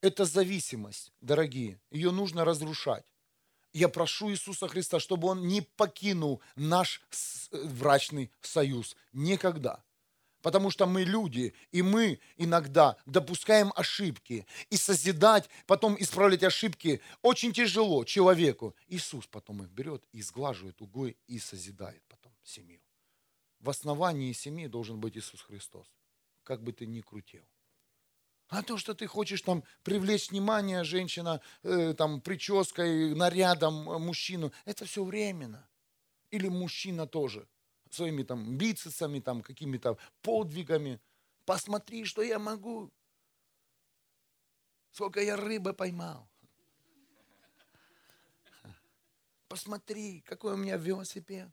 [0.00, 3.04] Это зависимость, дорогие, ее нужно разрушать.
[3.72, 7.02] Я прошу Иисуса Христа, чтобы Он не покинул наш
[7.52, 8.96] брачный союз.
[9.12, 9.84] Никогда.
[10.46, 14.46] Потому что мы люди, и мы иногда допускаем ошибки.
[14.70, 18.76] И созидать, потом исправлять ошибки очень тяжело человеку.
[18.86, 22.80] Иисус потом их берет и сглаживает углы и созидает потом семью.
[23.58, 25.88] В основании семьи должен быть Иисус Христос.
[26.44, 27.42] Как бы ты ни крутил.
[28.46, 34.52] А то, что ты хочешь там привлечь внимание женщина, э, там прической, нарядом э, мужчину,
[34.64, 35.68] это все временно.
[36.30, 37.48] Или мужчина тоже
[37.96, 41.00] своими там бицепсами, там какими-то подвигами.
[41.44, 42.92] Посмотри, что я могу.
[44.92, 46.28] Сколько я рыбы поймал.
[49.48, 51.50] Посмотри, какой у меня велосипед.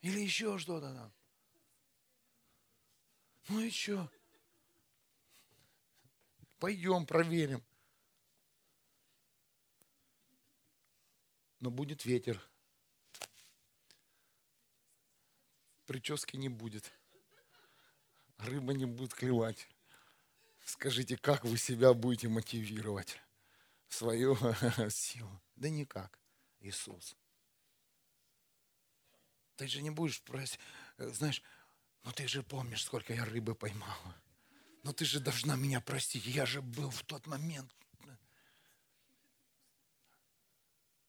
[0.00, 1.12] Или еще что-то там.
[3.48, 4.10] Ну и что?
[6.58, 7.62] Пойдем проверим.
[11.60, 12.40] Но будет ветер.
[15.86, 16.92] Прически не будет.
[18.38, 19.68] Рыба не будет клевать.
[20.64, 23.20] Скажите, как вы себя будете мотивировать?
[23.88, 24.36] Свою
[24.90, 25.40] силу?
[25.54, 26.18] Да никак.
[26.60, 27.16] Иисус.
[29.56, 30.58] Ты же не будешь просить,
[30.98, 31.42] э, знаешь,
[32.02, 34.16] ну ты же помнишь, сколько я рыбы поймала.
[34.82, 36.26] Ну ты же должна меня простить.
[36.26, 37.72] Я же был в тот момент.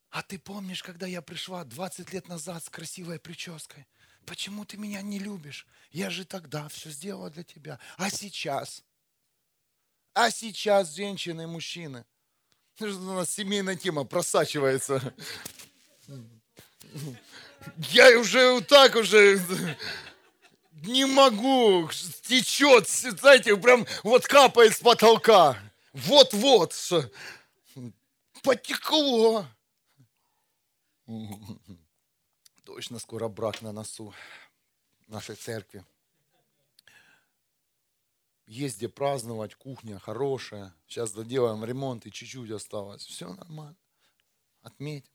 [0.10, 3.86] А ты помнишь, когда я пришла 20 лет назад с красивой прической?
[4.28, 5.66] Почему ты меня не любишь?
[5.90, 7.80] Я же тогда все сделала для тебя.
[7.96, 8.84] А сейчас?
[10.14, 12.06] А сейчас женщины и мужчины.
[12.80, 15.02] У нас семейная тема просачивается.
[17.90, 19.40] Я уже вот так уже
[20.72, 21.90] не могу,
[22.22, 25.58] течет, знаете, прям вот капает с потолка.
[25.94, 26.76] Вот-вот,
[28.44, 29.48] потекло
[32.78, 34.14] точно скоро брак на носу
[35.08, 35.84] нашей церкви.
[38.46, 40.76] есть где праздновать, кухня хорошая.
[40.86, 43.04] Сейчас доделаем ремонт и чуть-чуть осталось.
[43.04, 43.76] Все нормально.
[44.62, 45.12] Отметим.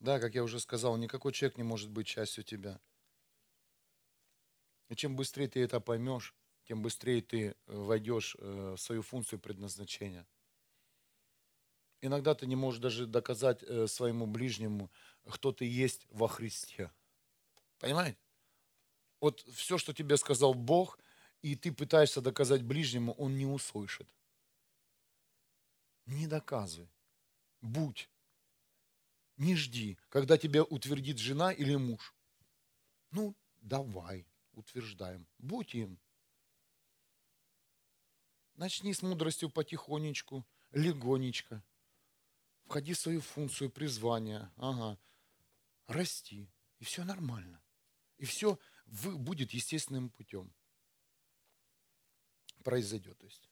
[0.00, 2.78] Да, как я уже сказал, никакой человек не может быть частью тебя.
[4.90, 6.34] И чем быстрее ты это поймешь,
[6.64, 10.26] тем быстрее ты э, войдешь э, в свою функцию предназначения.
[12.02, 14.90] Иногда ты не можешь даже доказать э, своему ближнему,
[15.26, 16.90] кто ты есть во Христе.
[17.78, 18.18] Понимаете?
[19.20, 20.98] Вот все, что тебе сказал Бог,
[21.42, 24.08] и ты пытаешься доказать ближнему, он не услышит.
[26.06, 26.90] Не доказывай.
[27.60, 28.08] Будь.
[29.36, 32.14] Не жди, когда тебя утвердит жена или муж.
[33.10, 35.26] Ну, давай, утверждаем.
[35.38, 35.98] Будь им.
[38.54, 41.62] Начни с мудростью потихонечку, легонечко.
[42.70, 44.48] Входи в свою функцию призвания.
[44.56, 44.96] Ага.
[45.88, 46.48] Расти.
[46.78, 47.60] И все нормально.
[48.16, 50.54] И все будет естественным путем.
[52.62, 53.18] Произойдет.
[53.18, 53.50] То есть.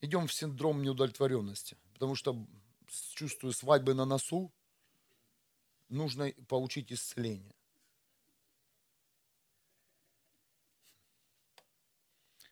[0.00, 1.76] Идем в синдром неудовлетворенности.
[1.92, 2.46] Потому что
[2.86, 4.52] чувствую свадьбы на носу,
[5.88, 7.52] нужно получить исцеление.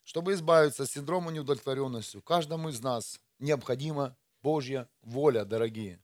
[0.03, 6.03] Чтобы избавиться от синдрома неудовлетворенности, каждому из нас необходима Божья воля, дорогие.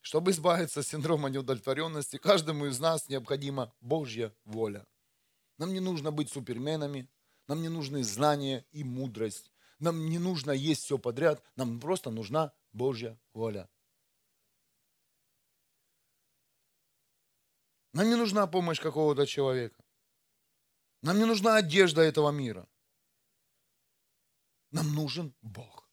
[0.00, 4.86] Чтобы избавиться от синдрома неудовлетворенности, каждому из нас необходима Божья воля.
[5.58, 7.08] Нам не нужно быть суперменами,
[7.48, 9.50] нам не нужны знания и мудрость.
[9.78, 13.68] Нам не нужно есть все подряд, нам просто нужна Божья воля.
[17.92, 19.82] Нам не нужна помощь какого-то человека.
[21.02, 22.68] Нам не нужна одежда этого мира.
[24.76, 25.88] Нам нужен Бог.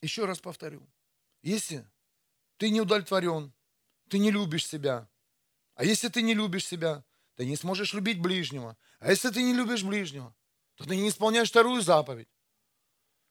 [0.00, 0.88] Еще раз повторю.
[1.42, 1.86] Если
[2.56, 3.52] ты не удовлетворен,
[4.08, 5.10] ты не любишь себя,
[5.74, 7.04] а если ты не любишь себя,
[7.34, 8.78] ты не сможешь любить ближнего.
[8.98, 10.34] А если ты не любишь ближнего,
[10.76, 12.30] то ты не исполняешь вторую заповедь.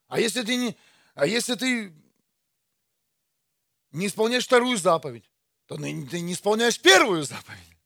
[0.06, 0.76] А если ты не,
[1.14, 1.92] а если ты
[3.90, 5.28] не исполняешь вторую заповедь,
[5.66, 7.77] то ты не исполняешь первую заповедь.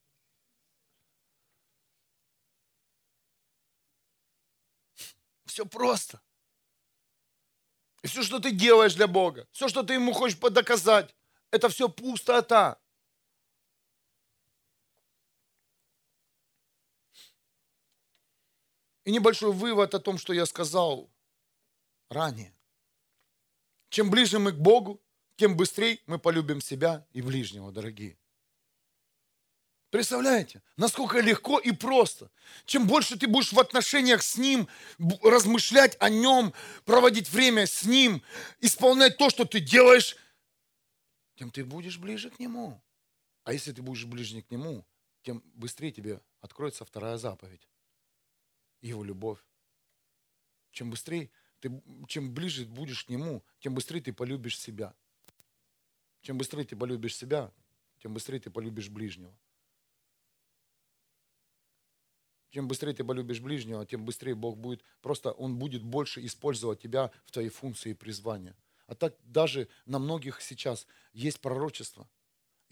[5.52, 6.18] Все просто.
[8.00, 11.14] И все, что ты делаешь для Бога, все, что ты ему хочешь доказать,
[11.50, 12.80] это все пустота.
[19.04, 21.12] И небольшой вывод о том, что я сказал
[22.08, 22.56] ранее.
[23.90, 25.02] Чем ближе мы к Богу,
[25.36, 28.18] тем быстрее мы полюбим себя и ближнего, дорогие.
[29.92, 32.30] Представляете, насколько легко и просто.
[32.64, 34.66] Чем больше ты будешь в отношениях с Ним,
[35.22, 36.54] размышлять о Нем,
[36.86, 38.22] проводить время с Ним,
[38.60, 40.16] исполнять то, что ты делаешь,
[41.34, 42.82] тем ты будешь ближе к Нему.
[43.44, 44.86] А если ты будешь ближе к Нему,
[45.24, 47.68] тем быстрее тебе откроется вторая заповедь
[48.80, 49.40] его любовь.
[50.70, 51.28] Чем быстрее,
[51.60, 51.70] ты,
[52.08, 54.94] чем ближе будешь к Нему, тем быстрее ты полюбишь себя.
[56.22, 57.52] Чем быстрее ты полюбишь себя,
[57.98, 59.36] тем быстрее ты полюбишь ближнего.
[62.52, 67.10] Чем быстрее ты полюбишь ближнего, тем быстрее Бог будет, просто Он будет больше использовать тебя
[67.24, 68.54] в твоей функции призвания.
[68.86, 72.08] А так даже на многих сейчас есть пророчество–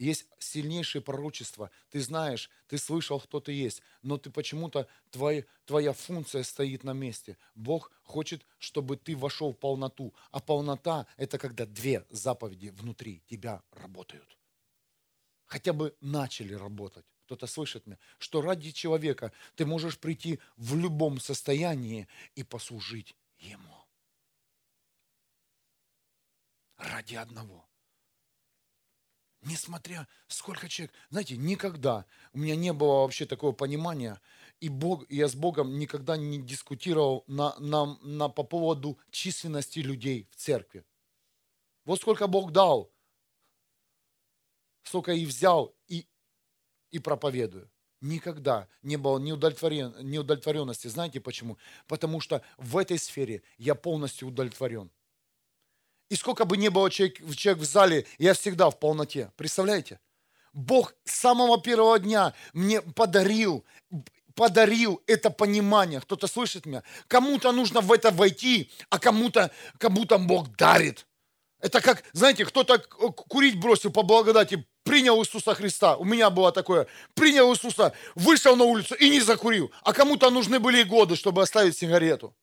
[0.01, 1.71] есть сильнейшее пророчество.
[1.91, 6.95] Ты знаешь, ты слышал, кто ты есть, но ты почему-то, твоя, твоя функция стоит на
[6.95, 7.37] месте.
[7.55, 10.15] Бог хочет, чтобы ты вошел в полноту.
[10.31, 14.39] А полнота– это когда две заповеди внутри тебя работают.
[15.45, 17.05] Хотя бы начали работать.
[17.31, 23.87] Кто-то слышит меня, что ради человека ты можешь прийти в любом состоянии и послужить ему.
[26.77, 27.69] Ради одного–
[29.43, 32.05] Несмотря сколько человек, знаете, никогда
[32.35, 34.21] у меня не было вообще такого понимания,
[34.59, 40.29] и Бог, я с Богом никогда не дискутировал на, на, на, по поводу численности людей
[40.31, 40.85] в церкви.
[41.87, 42.93] Вот сколько Бог дал,
[44.83, 45.75] столько и взял,
[46.91, 47.71] и, проповедую.
[48.01, 50.89] Никогда не было неудовлетворен, неудовлетворенности.
[50.89, 51.59] Знаете почему?
[51.87, 54.91] Потому что в этой сфере я полностью удовлетворен.
[56.09, 59.31] И сколько бы ни было человек, человек в зале, я всегда в полноте.
[59.37, 60.01] Представляете?
[60.53, 63.65] Бог с самого первого дня мне подарил,
[64.35, 66.01] подарил это понимание.
[66.01, 66.83] Кто-то слышит меня?
[67.07, 71.07] Кому-то нужно в это войти, а кому-то кому-то Бог дарит.
[71.61, 75.97] Это как, знаете, кто-то курить бросил по благодати, принял Иисуса Христа.
[75.97, 76.87] У меня было такое.
[77.15, 79.71] Принял Иисуса, вышел на улицу и не закурил.
[79.83, 82.35] А кому-то нужны были годы, чтобы оставить сигарету.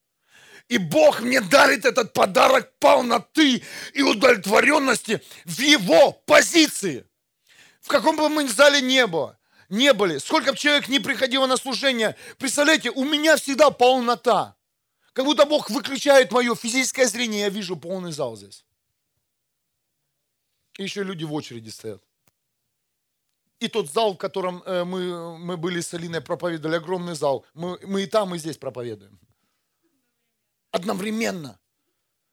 [0.68, 3.64] И Бог мне дарит этот подарок полноты
[3.94, 7.06] и удовлетворенности в Его позиции.
[7.82, 9.38] В каком бы мы зале не было,
[9.70, 14.58] не были, сколько бы человек не приходило на служение, представляете, у меня всегда полнота.
[15.14, 18.66] Как будто Бог выключает мое физическое зрение, я вижу полный зал здесь.
[20.78, 22.07] И еще люди в очереди стоят.
[23.60, 27.46] И тот зал, в котором э, мы, мы были с Алиной, проповедовали, огромный зал.
[27.54, 29.20] Мы, мы и там, и здесь проповедуем.
[30.72, 31.60] Одновременно.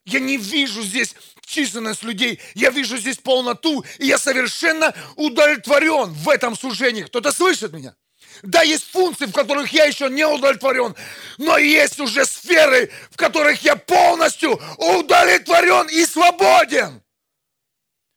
[0.04, 6.28] Я не вижу здесь численность людей, я вижу здесь полноту, и я совершенно удовлетворен в
[6.28, 7.02] этом служении.
[7.04, 7.96] Кто-то слышит меня?
[8.42, 10.94] Да, есть функции, в которых я еще не удовлетворен,
[11.38, 17.03] но есть уже сферы, в которых я полностью удовлетворен и свободен.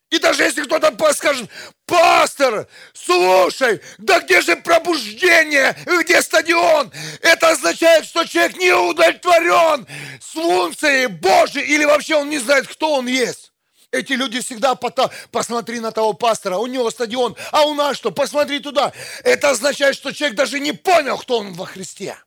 [0.09, 1.49] И даже если кто-то скажет,
[1.85, 6.91] пастор, слушай, да где же пробуждение, где стадион?
[7.21, 9.85] Это означает, что человек не удовлетворен
[10.21, 13.51] с функцией Божьей или вообще он не знает, кто он есть.
[13.91, 18.11] Эти люди всегда пота, посмотри на того пастора, у него стадион, а у нас что?
[18.11, 18.93] Посмотри туда.
[19.23, 22.17] Это означает, что человек даже не понял, кто он во Христе.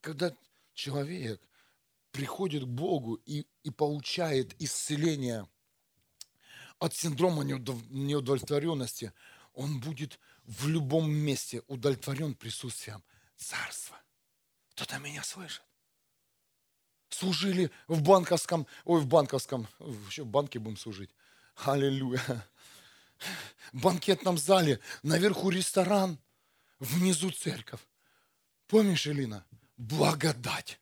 [0.00, 0.32] Когда
[0.74, 1.40] человек
[2.12, 5.46] приходит к Богу и, и получает исцеление
[6.78, 9.12] от синдрома неудовлетворенности,
[9.52, 13.02] он будет в любом месте удовлетворен присутствием
[13.36, 14.00] Царства.
[14.70, 15.62] Кто-то меня слышит?
[17.08, 19.66] Служили в банковском, ой, в банковском,
[20.08, 21.10] еще в банке будем служить.
[21.56, 22.46] Аллилуйя.
[23.72, 26.18] В банкетном зале, наверху ресторан,
[26.78, 27.80] внизу церковь.
[28.66, 29.44] Помнишь, Элина?
[29.76, 30.80] Благодать.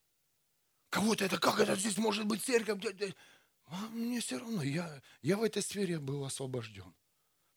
[0.90, 2.82] Кого-то это, как это здесь может быть церковь?
[3.66, 6.94] А мне все равно, я, я в этой сфере был освобожден.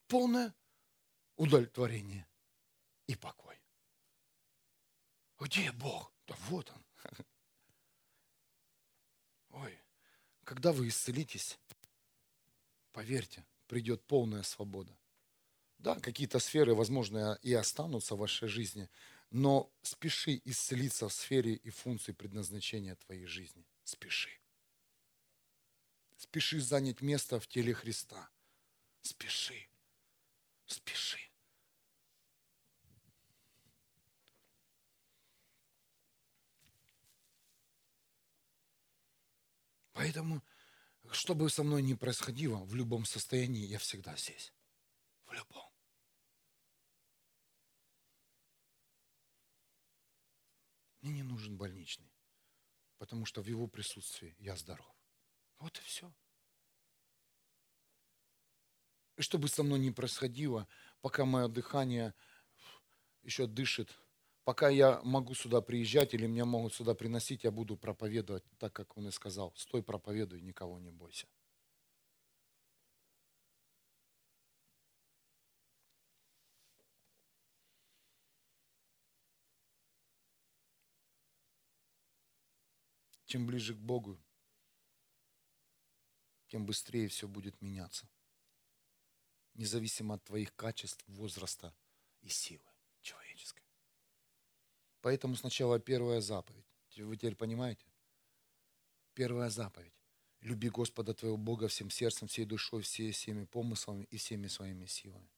[0.08, 0.54] Полное
[1.38, 2.28] удовлетворение
[3.08, 3.62] и покой.
[5.40, 6.14] Где Бог?
[6.28, 6.86] Да вот он.
[9.52, 9.80] Ой,
[10.44, 11.58] когда вы исцелитесь,
[12.92, 14.98] поверьте, придет полная свобода.
[15.78, 18.90] Да, какие-то сферы, возможно, и останутся в вашей жизни,
[19.32, 23.66] но спеши исцелиться в сфере и функции предназначения твоей жизни.
[23.84, 24.30] Спеши.
[26.18, 28.30] Спеши занять место в теле Христа.
[29.02, 29.70] Спеши.
[30.66, 31.20] Спеши.
[39.94, 40.44] Поэтому,
[41.12, 44.54] что бы со мной ни происходило, в любом состоянии я всегда здесь.
[45.26, 45.71] В любом.
[51.02, 52.12] Мне не нужен больничный,
[52.98, 54.96] потому что в его присутствии я здоров.
[55.60, 56.14] Вот и все.
[59.18, 60.68] И что бы со мной ни происходило,
[61.02, 62.14] пока мое дыхание
[63.24, 63.96] еще дышит,
[64.44, 68.98] пока я могу сюда приезжать или меня могут сюда приносить, я буду проповедовать так, как
[68.98, 69.54] он и сказал.
[69.56, 71.28] Стой, проповедуй, никого не бойся.
[83.32, 84.20] Чем ближе к Богу,
[86.48, 88.10] тем быстрее все будет меняться.
[89.54, 91.74] Независимо от твоих качеств, возраста
[92.24, 92.70] и силы
[93.00, 93.64] человеческой.
[95.00, 96.66] Поэтому сначала первая заповедь.
[96.98, 97.86] Вы теперь понимаете?
[99.14, 99.96] Первая заповедь.
[100.42, 105.32] Люби Господа твоего Бога всем сердцем, всей душой, всеми, всеми помыслами и всеми своими силами.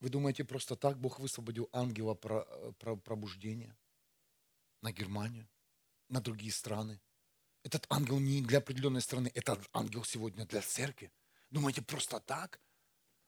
[0.00, 3.76] Вы думаете, просто так Бог высвободил ангела пробуждения?
[4.82, 5.48] На Германию,
[6.08, 7.00] на другие страны.
[7.62, 11.12] Этот ангел не для определенной страны, этот ангел сегодня для церкви.
[11.50, 12.60] Думаете, просто так?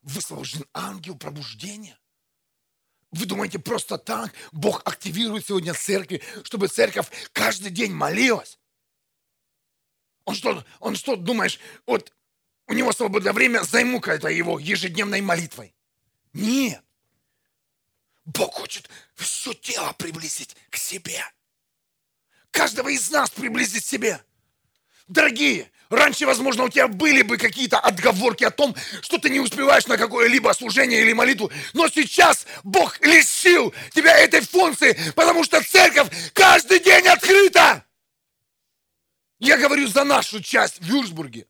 [0.02, 1.98] Высвобожден ангел пробуждения?
[3.10, 8.58] Вы думаете, просто так Бог активирует сегодня церкви, чтобы церковь каждый день молилась?
[10.24, 12.12] Он что, он что, думаешь, вот
[12.68, 15.74] у него свободное время, займу-ка это его ежедневной молитвой?
[16.32, 16.84] Нет.
[18.24, 21.20] Бог хочет все тело приблизить к себе
[22.50, 24.20] каждого из нас приблизить к себе.
[25.08, 29.86] Дорогие, раньше, возможно, у тебя были бы какие-то отговорки о том, что ты не успеваешь
[29.86, 36.08] на какое-либо служение или молитву, но сейчас Бог лишил тебя этой функции, потому что церковь
[36.32, 37.84] каждый день открыта.
[39.40, 41.46] Я говорю за нашу часть в Вюрсбурге.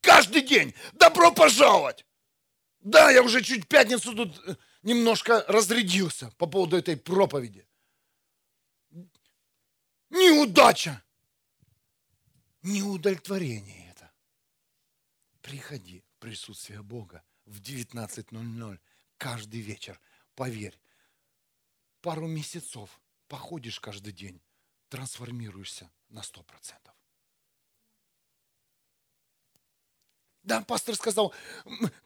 [0.00, 0.74] Каждый день.
[0.94, 2.06] Добро пожаловать.
[2.80, 7.67] Да, я уже чуть пятницу тут немножко разрядился по поводу этой проповеди.
[10.28, 11.02] Неудача.
[12.62, 14.12] Неудовлетворение это.
[15.40, 18.78] Приходи в присутствие Бога в 19.00
[19.16, 19.98] каждый вечер.
[20.34, 20.78] Поверь,
[22.02, 24.42] пару месяцев походишь каждый день,
[24.90, 26.94] трансформируешься на сто процентов.
[30.42, 31.34] Да, пастор сказал,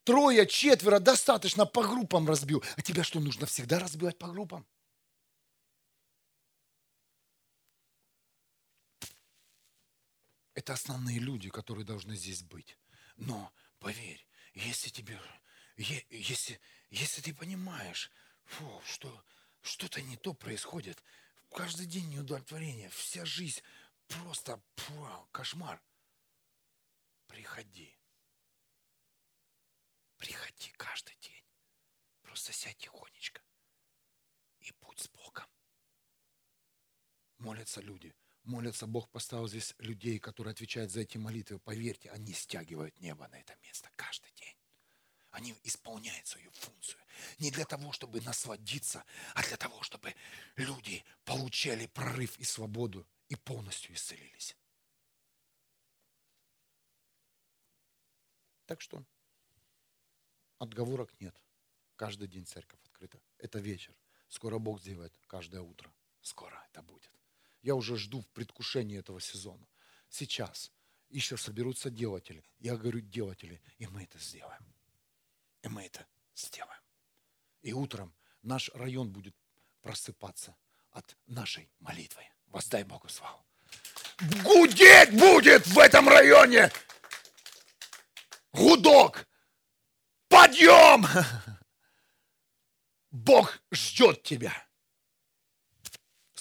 [0.04, 2.62] трое, четверо, достаточно, по группам разбил.
[2.76, 4.64] А тебя что, нужно всегда разбивать по группам?
[10.62, 12.78] Это основные люди, которые должны здесь быть.
[13.16, 15.20] Но поверь, если тебе,
[15.76, 18.12] если, если ты понимаешь,
[18.44, 19.24] фу, что
[19.60, 21.02] что-то не то происходит,
[21.50, 23.60] каждый день неудовлетворение, вся жизнь
[24.06, 25.82] просто фу, кошмар.
[27.26, 27.98] Приходи.
[30.16, 31.44] Приходи каждый день.
[32.22, 33.42] Просто сядь тихонечко
[34.60, 35.50] и будь с Богом.
[37.38, 41.58] Молятся люди– молятся, Бог поставил здесь людей, которые отвечают за эти молитвы.
[41.58, 44.56] Поверьте, они стягивают небо на это место каждый день.
[45.30, 47.02] Они исполняют свою функцию.
[47.38, 50.14] Не для того, чтобы насладиться, а для того, чтобы
[50.56, 54.56] люди получали прорыв и свободу и полностью исцелились.
[58.66, 59.04] Так что
[60.58, 61.34] отговорок нет.
[61.96, 63.20] Каждый день церковь открыта.
[63.38, 63.94] Это вечер.
[64.28, 65.92] Скоро Бог сделает каждое утро.
[66.20, 67.21] Скоро это будет.
[67.62, 69.66] Я уже жду в предвкушении этого сезона.
[70.08, 70.72] Сейчас
[71.08, 72.44] еще соберутся делатели.
[72.58, 74.74] Я говорю делатели, и мы это сделаем.
[75.62, 76.82] И мы это сделаем.
[77.62, 79.36] И утром наш район будет
[79.80, 80.56] просыпаться
[80.90, 82.24] от нашей молитвы.
[82.46, 83.44] Воздай Богу славу.
[84.44, 86.70] Гудеть будет в этом районе!
[88.52, 89.26] Гудок!
[90.28, 91.06] Подъем!
[93.10, 94.52] Бог ждет тебя.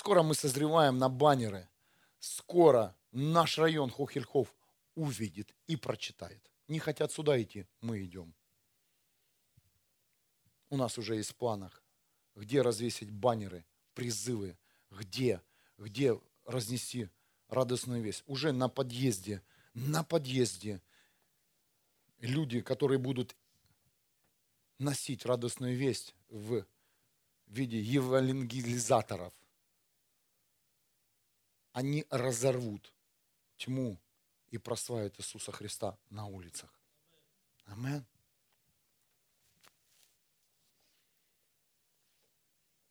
[0.01, 1.69] Скоро мы созреваем на баннеры.
[2.17, 4.51] Скоро наш район Хохельхов
[4.95, 6.41] увидит и прочитает.
[6.67, 8.33] Не хотят сюда идти, мы идем.
[10.71, 11.83] У нас уже есть в планах,
[12.33, 14.57] где развесить баннеры, призывы,
[14.89, 15.39] где,
[15.77, 17.07] где разнести
[17.47, 18.23] радостную весть.
[18.25, 19.43] Уже на подъезде,
[19.75, 20.81] на подъезде
[22.21, 23.35] люди, которые будут
[24.79, 26.65] носить радостную весть в
[27.45, 29.31] виде евангелизаторов,
[31.74, 32.93] они разорвут
[33.57, 33.99] тьму
[34.49, 36.74] и прославят Иисуса Христа на улицах.
[37.65, 38.05] Амен.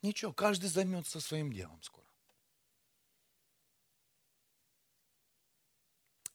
[0.03, 2.07] Ничего, каждый займется своим делом скоро.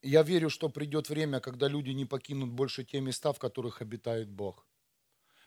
[0.04, 4.30] Я верю, что придет время, когда люди не покинут больше те места, в которых обитает
[4.30, 4.68] Бог.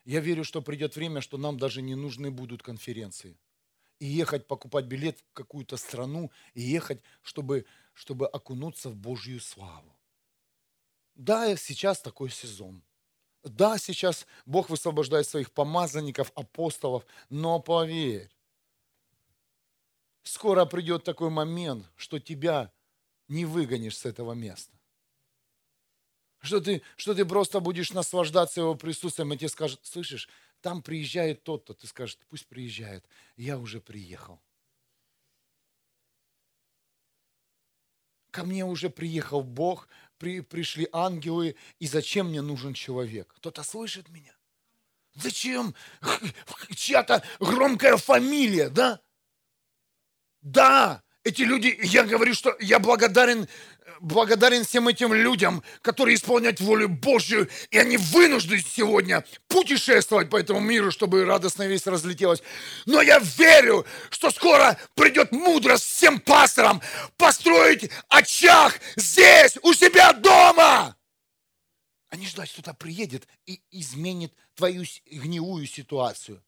[0.04, 3.38] Я верю, что придет время, что нам даже не нужны будут конференции
[3.98, 9.96] и ехать покупать билет в какую-то страну, и ехать, чтобы, чтобы окунуться в Божью славу.
[11.14, 12.82] Да, сейчас такой сезон.
[13.42, 18.30] Да, сейчас Бог высвобождает своих помазанников, апостолов, но поверь,
[20.22, 22.72] скоро придет такой момент, что тебя
[23.28, 24.72] не выгонишь с этого места.
[26.40, 30.28] Что ты, что ты просто будешь наслаждаться его присутствием, и тебе скажут, слышишь,
[30.60, 34.40] там приезжает тот-то, ты скажешь, пусть приезжает, я уже приехал.
[38.30, 39.88] Ко мне уже приехал Бог,
[40.18, 43.32] при, пришли ангелы, и зачем мне нужен человек?
[43.36, 44.34] Кто-то слышит меня?
[45.14, 45.74] Зачем
[46.76, 49.00] чья-то громкая фамилия, да?
[50.40, 53.48] Да, эти люди, я говорю, что я благодарен
[54.00, 60.60] благодарен всем этим людям, которые исполняют волю Божью, и они вынуждены сегодня путешествовать по этому
[60.60, 62.42] миру, чтобы радостная весть разлетелась.
[62.86, 66.80] Но я верю, что скоро придет мудрость всем пасторам
[67.16, 70.96] построить очаг здесь, у себя дома.
[72.10, 76.42] А не ждать, кто-то приедет и изменит твою гнилую ситуацию.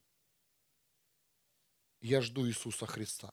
[2.01, 3.33] Я жду Иисуса Христа.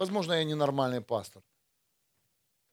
[0.00, 1.44] Возможно, я ненормальный пастор.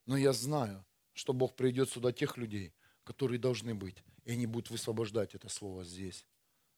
[0.05, 2.73] Но я знаю, что Бог придет сюда тех людей,
[3.03, 4.01] которые должны быть.
[4.23, 6.25] И они будут высвобождать это слово здесь,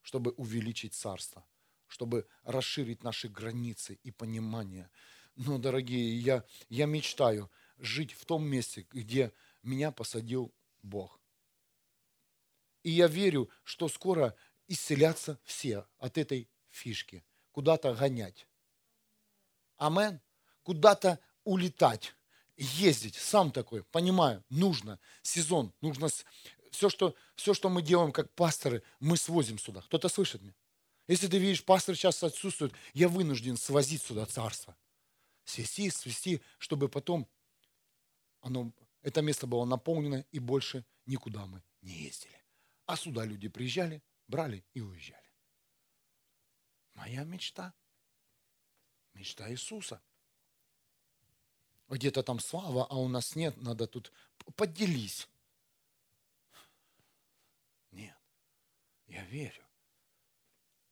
[0.02, 1.46] чтобы увеличить царство,
[1.86, 4.90] чтобы расширить наши границы и понимание.
[5.36, 7.48] Но, дорогие, я, я мечтаю
[7.78, 9.32] жить в том месте, где
[9.62, 10.52] меня посадил
[10.82, 11.20] Бог.
[12.82, 14.34] И я верю, что скоро
[14.66, 17.24] исцелятся все от этой фишки.
[17.52, 18.48] Куда-то гонять.
[19.76, 20.20] Амен.
[20.70, 22.14] Куда-то улетать
[22.56, 26.06] ездить, сам такой, понимаю, нужно, сезон, нужно,
[26.70, 29.80] все что, все, что мы делаем как пасторы, мы свозим сюда.
[29.80, 30.54] Кто-то слышит меня?
[31.08, 34.76] Если ты видишь, пастор сейчас отсутствует, я вынужден свозить сюда царство.
[35.44, 37.28] Свести, свести, чтобы потом
[38.40, 38.72] оно,
[39.02, 42.44] это место было наполнено, и больше никуда мы не ездили.
[42.86, 45.32] А сюда люди приезжали, брали и уезжали.
[46.94, 47.74] Моя мечта.
[49.14, 50.00] Мечта Иисуса.
[51.90, 54.12] Где-то там слава, а у нас нет, надо тут
[54.54, 55.28] поделись.
[57.90, 58.16] Нет,
[59.08, 59.64] я верю.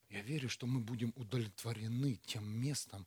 [0.09, 3.07] Я верю, что мы будем удовлетворены тем местом,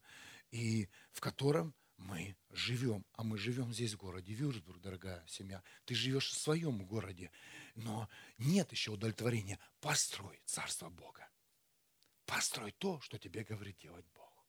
[0.52, 3.06] и в котором мы живем.
[3.14, 5.62] А мы живем здесь, в городе Вюрсбург, дорогая семья.
[5.86, 7.30] Ты живешь в своем городе,
[7.76, 8.08] но
[8.38, 9.60] нет еще удовлетворения.
[9.82, 11.30] Построй Царство Бога.
[12.26, 14.46] Построй то, что тебе говорит делать Бог.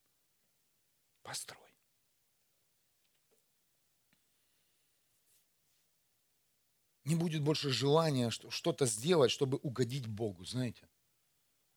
[1.23, 1.72] Построй.
[7.05, 10.89] Не будет больше желания что-то сделать, чтобы угодить Богу, знаете.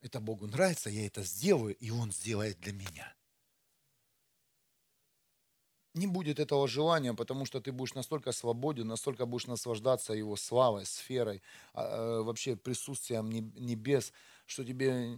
[0.01, 3.15] Это Богу нравится, я это сделаю, и Он сделает для меня.
[5.95, 10.85] Не будет этого желания, потому что ты будешь настолько свободен, настолько будешь наслаждаться Его славой,
[10.85, 11.41] сферой,
[11.73, 14.11] а, э, вообще присутствием небес,
[14.45, 15.17] что тебе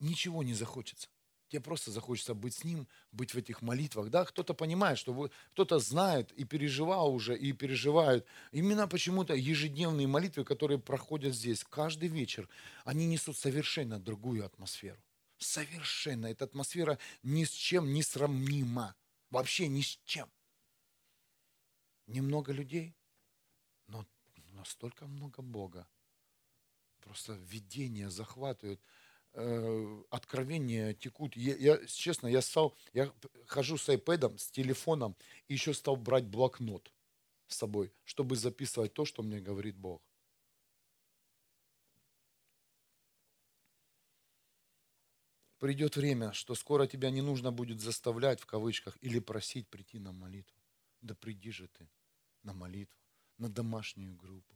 [0.00, 1.08] ничего не захочется.
[1.48, 4.10] Тебе просто захочется быть с Ним, быть в этих молитвах.
[4.10, 4.24] Да?
[4.24, 8.26] Кто-то понимает, что вы, кто-то знает и переживал уже, и переживает.
[8.50, 12.48] Именно почему-то ежедневные молитвы, которые проходят здесь каждый вечер,
[12.84, 15.00] они несут совершенно другую атмосферу.
[15.38, 16.26] Совершенно.
[16.26, 18.96] Эта атмосфера ни с чем не сравнима.
[19.30, 20.28] Вообще ни с чем.
[22.06, 22.94] Немного людей,
[23.86, 24.06] но
[24.52, 25.86] настолько много Бога.
[27.00, 28.80] Просто видение захватывает,
[30.10, 31.36] откровения текут.
[31.36, 33.12] Я, я, честно, я стал, я
[33.46, 35.14] хожу с iPad, с телефоном,
[35.48, 36.92] и еще стал брать блокнот
[37.46, 40.02] с собой, чтобы записывать то, что мне говорит Бог.
[45.58, 50.12] Придет время, что скоро тебя не нужно будет заставлять, в кавычках, или просить прийти на
[50.12, 50.60] молитву.
[51.00, 51.88] Да приди же ты
[52.42, 52.98] на молитву,
[53.38, 54.55] на домашнюю группу.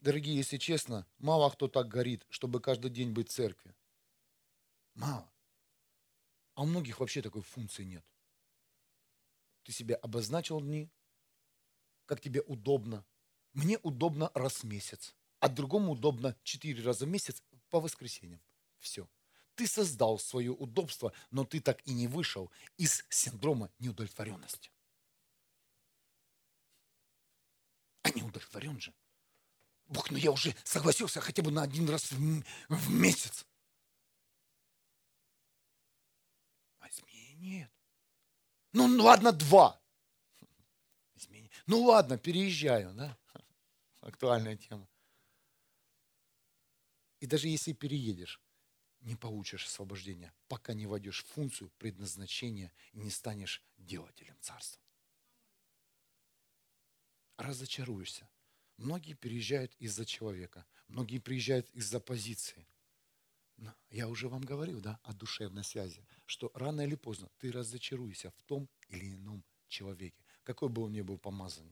[0.00, 3.74] Дорогие, если честно, мало кто так горит, чтобы каждый день быть в церкви.
[4.94, 5.30] Мало.
[6.54, 8.04] А у многих вообще такой функции нет.
[9.62, 10.90] Ты себе обозначил дни,
[12.06, 13.04] как тебе удобно.
[13.52, 18.40] Мне удобно раз в месяц, а другому удобно четыре раза в месяц по воскресеньям.
[18.78, 19.08] Все.
[19.54, 24.70] Ты создал свое удобство, но ты так и не вышел из синдрома неудовлетворенности.
[28.02, 28.94] А не же.
[29.90, 33.44] Бог, ну я уже согласился хотя бы на один раз в, в месяц.
[36.78, 37.72] А изменений нет.
[38.72, 39.82] Ну, ну ладно, два.
[41.14, 41.50] Изменений.
[41.66, 43.18] Ну ладно, переезжаю, да?
[44.00, 44.88] Актуальная тема.
[47.18, 48.40] И даже если переедешь,
[49.00, 54.80] не получишь освобождения, пока не войдешь в функцию предназначения и не станешь делателем царства.
[57.38, 58.30] Разочаруешься–
[58.80, 62.66] Многие переезжают из-за человека, многие приезжают из-за позиции.
[63.58, 68.30] Но я уже вам говорил, да, о душевной связи, что рано или поздно ты разочаруешься
[68.30, 71.70] в том или ином человеке, какой бы он ни был помазан.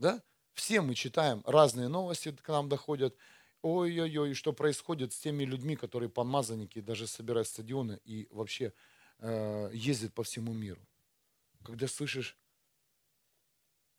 [0.00, 0.20] Да?
[0.54, 3.16] Все мы читаем разные новости, к нам доходят.
[3.62, 8.72] Ой-ой-ой, что происходит с теми людьми, которые помазанники, даже собирают стадионы и вообще
[9.18, 10.84] э, ездят по всему миру.
[11.62, 12.36] Когда слышишь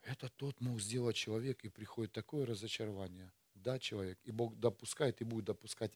[0.03, 3.31] это тот мог сделать человек, и приходит такое разочарование.
[3.55, 5.91] Да, человек, и Бог допускает и будет допускать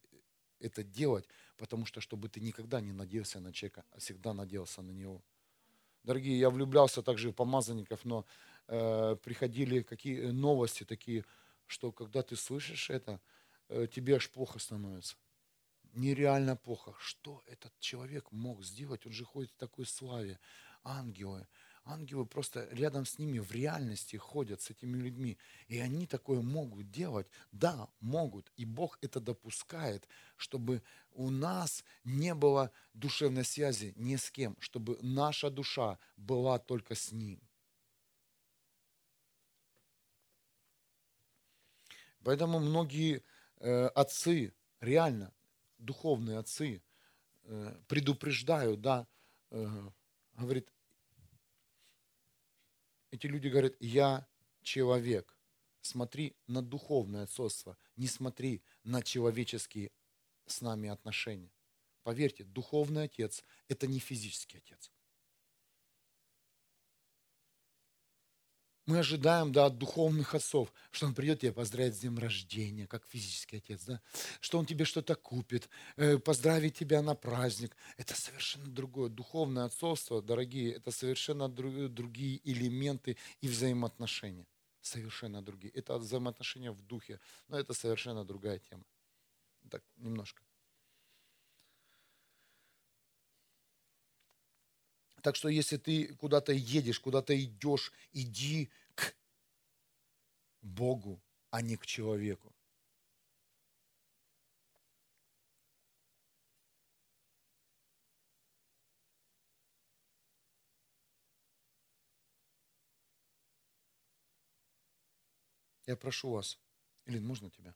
[0.60, 1.28] это делать,
[1.58, 5.22] потому что, чтобы ты никогда не надеялся на человека, а всегда надеялся на него.
[6.04, 8.26] Дорогие, я влюблялся также в помазанников, но
[8.68, 11.26] э, приходили какие новости такие,
[11.66, 13.20] что когда ты слышишь это,
[13.70, 15.16] э, тебе аж плохо становится.
[15.94, 16.94] Нереально плохо.
[17.00, 19.06] Что этот человек мог сделать?
[19.06, 20.40] Он же ходит в такой славе.
[20.84, 21.48] Ангелы,
[21.88, 25.38] Ангелы просто рядом с ними в реальности ходят с этими людьми.
[25.68, 27.28] И они такое могут делать.
[27.52, 28.52] Да, могут.
[28.58, 30.82] И Бог это допускает, чтобы
[31.12, 37.12] у нас не было душевной связи ни с кем, чтобы наша душа была только с
[37.12, 37.40] Ним.
[42.24, 43.24] Поэтому многие
[43.58, 45.32] э, отцы, реально,
[45.78, 46.82] духовные отцы,
[47.44, 49.06] э, предупреждают, да,
[49.52, 49.90] э,
[50.34, 50.68] говорит,
[53.16, 54.28] эти люди говорят, я
[54.62, 55.38] человек.
[55.82, 59.92] Смотри на духовное отцовство, не смотри на человеческие
[60.48, 61.52] с нами отношения.
[62.04, 64.92] Поверьте, духовный отец– это не физический отец.
[68.86, 73.04] Мы ожидаем да, от духовных отцов, что он придет тебя поздравить с днем рождения, как
[73.08, 74.00] физический отец, да?
[74.42, 77.76] что он тебе что-то купит, э, поздравить тебя на праздник.
[77.98, 79.10] Это совершенно другое.
[79.10, 84.46] Духовное отцовство, дорогие, это совершенно другие элементы и взаимоотношения.
[84.82, 85.74] совершенно другие.
[85.74, 88.84] Это взаимоотношения в духе, но это совершенно другая тема.
[89.72, 90.44] Так, немножко.
[95.26, 99.16] Так что если ты куда-то едешь, куда-то идешь, иди к
[100.62, 101.20] Богу,
[101.50, 102.54] а не к человеку.
[115.88, 116.60] Я прошу вас,
[117.08, 117.74] Илин, можно тебя?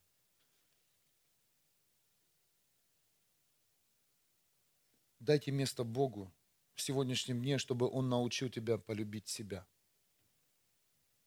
[5.20, 6.32] Дайте место Богу
[6.80, 9.68] в сегодняшнем дне, чтобы Он научил тебя полюбить себя.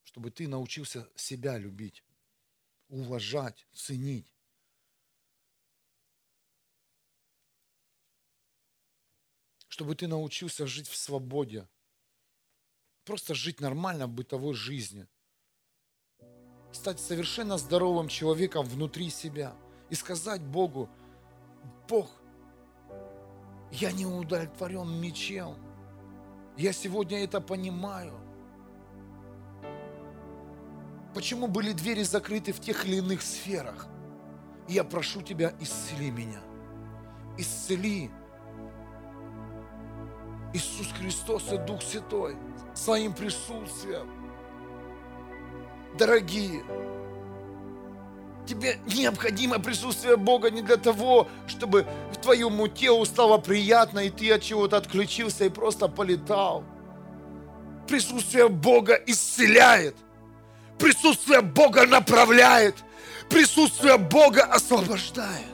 [0.05, 2.03] Чтобы ты научился себя любить,
[2.89, 4.35] уважать, ценить.
[9.69, 11.69] Чтобы ты научился жить в свободе.
[13.05, 15.09] Просто жить нормально бытовой жизнью
[16.75, 19.55] стать совершенно здоровым человеком внутри себя
[19.91, 20.89] и сказать Богу,
[21.89, 22.22] Бог,
[23.73, 25.57] я не удовлетворен ничем.
[26.57, 28.13] Я сегодня это понимаю.
[31.15, 33.89] Почему были двери закрыты в тех или иных сферах?
[34.69, 36.41] Я прошу Тебя, исцели меня.
[37.37, 38.11] Исцели.
[40.55, 42.37] Иисус Христос и Дух Святой
[42.75, 44.09] своим присутствием–
[45.99, 46.63] дорогие.
[48.47, 51.87] Тебе необходимо присутствие Бога не для того, чтобы
[52.23, 56.65] твоему телу стало приятно, и ты от чего-то отключился и просто полетал.
[57.87, 59.97] Присутствие Бога исцеляет.
[60.79, 62.77] Присутствие Бога направляет.
[63.29, 65.47] Присутствие Бога освобождает.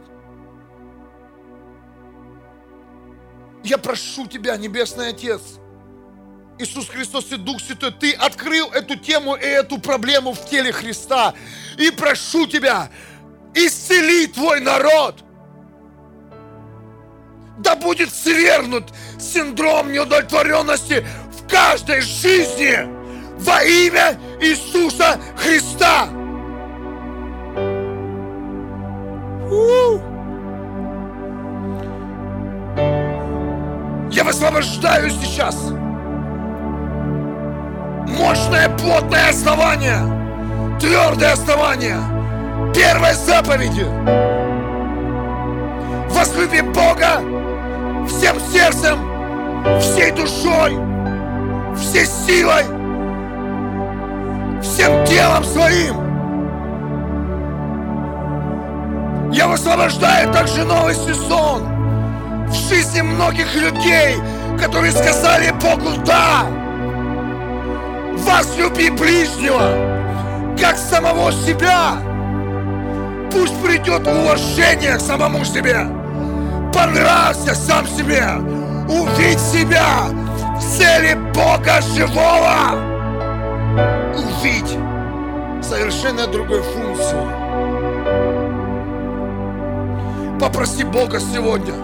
[3.65, 5.43] Я прошу Тебя, Небесный Отец,
[6.59, 11.35] Иисус Христос и Дух Святой, Ты открыл эту тему и эту проблему в теле Христа.
[11.79, 12.91] И прошу Тебя,
[13.55, 15.23] исцели Твой народ.
[17.59, 18.85] Да будет свергнут
[19.19, 22.87] синдром неудовлетворенности в каждой жизни
[23.41, 26.09] во имя Иисуса Христа.
[34.11, 35.57] Я высвобождаю сейчас
[38.19, 41.97] мощное плотное основание, твердое основание
[42.75, 43.87] первой заповеди.
[46.11, 47.23] Возлюби Бога
[48.09, 48.99] всем сердцем,
[49.81, 50.77] всей душой,
[51.77, 52.65] всей силой,
[54.63, 56.09] всем телом своим.
[59.31, 61.63] Я высвобождаю также новый сезон
[62.49, 64.17] в жизни многих людей,
[64.59, 66.58] которые сказали Богу «да»
[68.19, 71.97] возлюби ближнего, как самого себя.
[73.31, 75.87] Пусть придет уважение к самому себе.
[76.73, 78.25] Понравься сам себе.
[78.89, 80.07] Увидь себя
[80.57, 82.99] в цели Бога живого.
[84.15, 84.77] Увидь
[85.63, 87.49] совершенно другой функции.
[90.41, 91.75] Попроси Бога сегодня,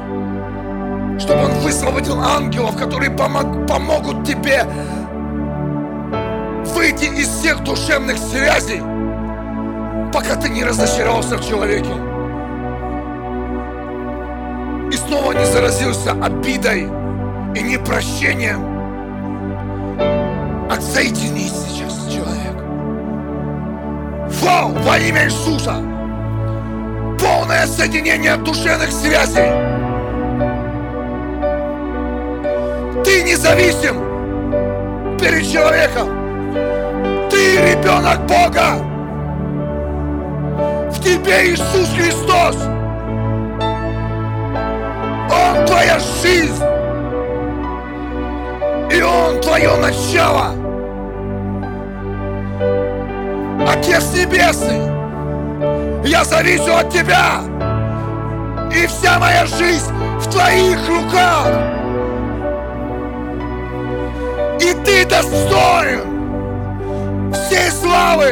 [1.18, 4.64] чтобы Он высвободил ангелов, которые помог, помогут тебе
[6.84, 8.82] выйти из всех душевных связей,
[10.12, 11.94] пока ты не разочаровался в человеке.
[14.92, 16.82] И снова не заразился обидой
[17.54, 18.62] и непрощением.
[20.70, 22.54] Отсоединись сейчас, человек.
[24.42, 25.76] Вау, во имя Иисуса!
[27.18, 29.48] Полное соединение душевных связей.
[33.02, 33.96] Ты независим
[35.18, 36.23] перед человеком
[37.84, 38.76] ребенок Бога.
[40.90, 42.56] В тебе Иисус Христос.
[45.30, 46.64] Он твоя жизнь.
[48.90, 50.54] И Он твое начало.
[53.68, 54.82] Отец Небесный,
[56.04, 57.40] я зависю от Тебя.
[58.72, 61.48] И вся моя жизнь в Твоих руках.
[64.60, 66.13] И Ты достоин
[67.34, 68.30] всей славы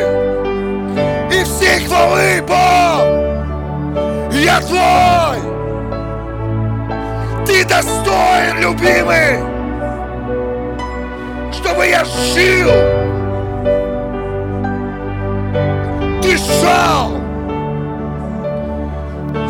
[1.31, 3.23] и всей хвалы, Бог!
[4.33, 5.53] Я Твой!
[7.47, 9.39] Ты достоин, любимый,
[11.53, 12.71] чтобы я жил,
[16.23, 17.13] дышал,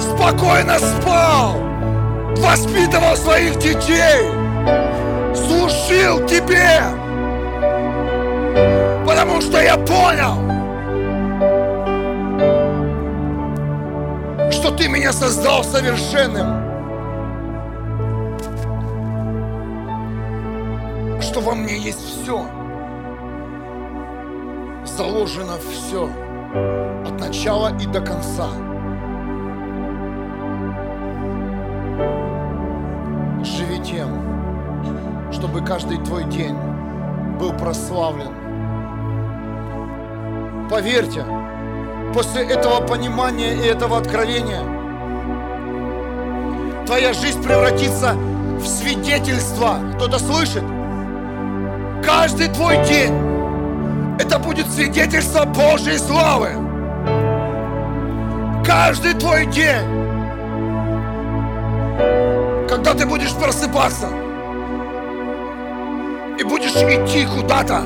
[0.00, 1.56] спокойно спал,
[2.38, 4.30] воспитывал своих детей,
[5.34, 7.01] служил Тебе,
[9.22, 10.34] Потому что я понял,
[14.50, 16.60] что ты меня создал совершенным.
[21.20, 22.44] Что во мне есть все.
[24.84, 26.10] Заложено все.
[27.06, 28.48] От начала и до конца.
[33.44, 36.56] Живи тем, чтобы каждый твой день
[37.38, 38.41] был прославлен.
[40.72, 41.22] Поверьте,
[42.14, 44.62] после этого понимания и этого откровения
[46.86, 48.14] твоя жизнь превратится
[48.58, 49.80] в свидетельство.
[49.96, 50.64] Кто-то слышит?
[52.02, 53.12] Каждый твой день
[54.18, 56.52] это будет свидетельство Божьей славы.
[58.64, 59.84] Каждый твой день,
[62.66, 64.08] когда ты будешь просыпаться
[66.40, 67.82] и будешь идти куда-то,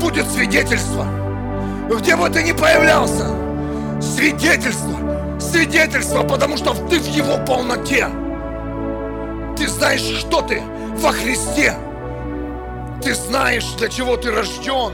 [0.00, 1.23] будет свидетельство.
[1.90, 3.26] Где бы ты ни появлялся,
[4.00, 8.08] свидетельство, свидетельство, потому что ты в Его полноте.
[9.56, 10.62] Ты знаешь, что ты
[10.96, 11.74] во Христе.
[13.02, 14.92] Ты знаешь, для чего ты рожден.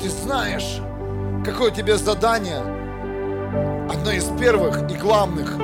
[0.00, 0.80] Ты знаешь,
[1.44, 2.62] какое тебе задание.
[3.90, 5.56] Одно из первых и главных–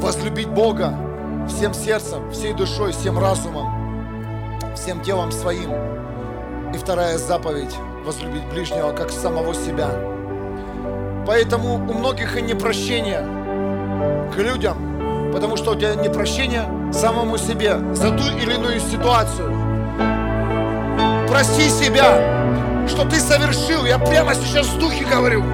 [0.00, 0.94] возлюбить Бога
[1.48, 5.72] всем сердцем, всей душой, всем разумом, всем телом своим.
[6.72, 7.74] И вторая заповедь–
[8.04, 9.90] возлюбить ближнего, как самого себя.
[11.26, 13.22] Поэтому у многих и непрощение
[14.34, 19.52] к людям, потому что у тебя непрощение самому себе за ту или иную ситуацию.
[21.28, 25.44] Прости себя, что ты совершил, я прямо сейчас в духе говорю,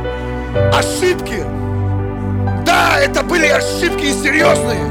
[0.72, 1.44] ошибки.
[2.64, 4.84] Да, это были ошибки серьезные,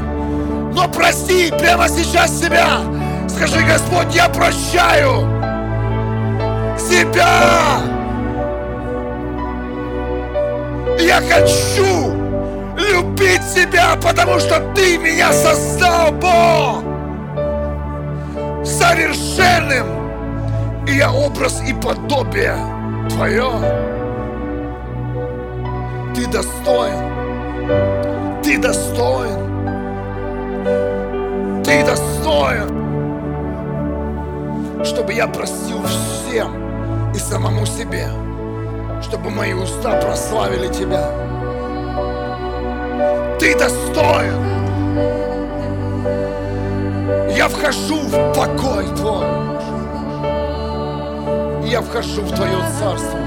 [0.74, 2.80] но прости прямо сейчас себя.
[3.28, 5.43] Скажи, Господь, я прощаю
[6.78, 7.82] себя.
[10.98, 12.14] Я хочу
[12.76, 16.82] любить себя, потому что Ты меня создал, Бог,
[18.64, 19.86] совершенным.
[20.86, 22.56] И я образ и подобие
[23.10, 23.50] Твое.
[26.14, 27.14] Ты достоин.
[28.42, 29.38] Ты достоин.
[31.64, 32.84] Ты достоин.
[34.84, 36.63] Чтобы я простил всем
[37.14, 38.08] и самому себе.
[39.02, 41.10] Чтобы мои уста прославили Тебя.
[43.38, 44.44] Ты достоин.
[47.36, 49.26] Я вхожу в покой Твой.
[51.68, 53.18] Я вхожу в Твое царство.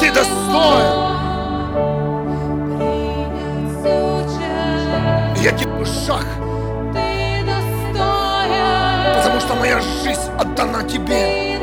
[0.00, 1.01] Ты достоин,
[6.12, 6.26] шаг,
[9.16, 11.58] потому что моя жизнь отдана Тебе.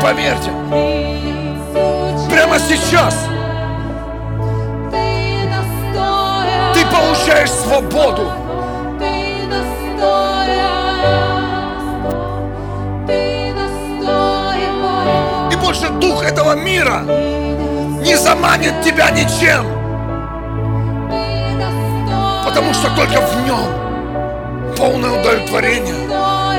[0.00, 0.50] Поверьте,
[2.30, 3.26] прямо сейчас
[6.72, 8.37] ты получаешь свободу.
[16.00, 17.02] Дух этого мира
[18.04, 19.66] не заманит тебя ничем,
[22.44, 25.94] потому что только в нем полное удовлетворение,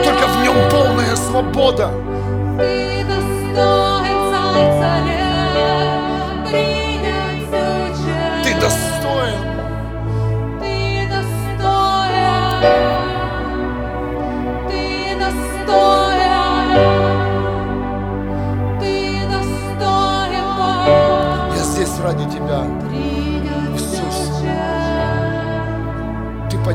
[0.03, 1.91] только в нем полная свобода.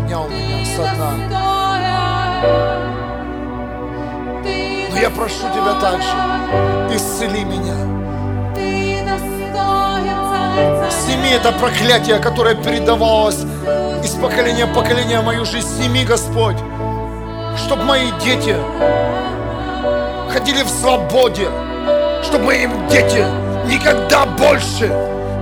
[0.04, 1.12] Поднял меня со дна.
[4.90, 6.08] Но я прошу тебя также,
[6.94, 7.74] исцели меня.
[10.90, 13.44] Сними это проклятие, которое передавалось
[14.04, 15.68] из поколения в поколение в мою жизнь.
[15.68, 16.56] Сними, Господь,
[17.56, 18.54] чтобы мои дети
[20.32, 21.48] ходили в свободе,
[22.22, 23.24] чтобы мои дети
[23.66, 24.92] никогда больше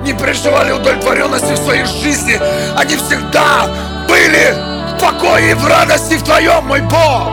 [0.05, 2.41] не переживали удовлетворенности в своей жизни.
[2.77, 3.69] Они всегда
[4.13, 4.53] были
[4.95, 7.33] в покое и в радости в Твоем, мой Бог.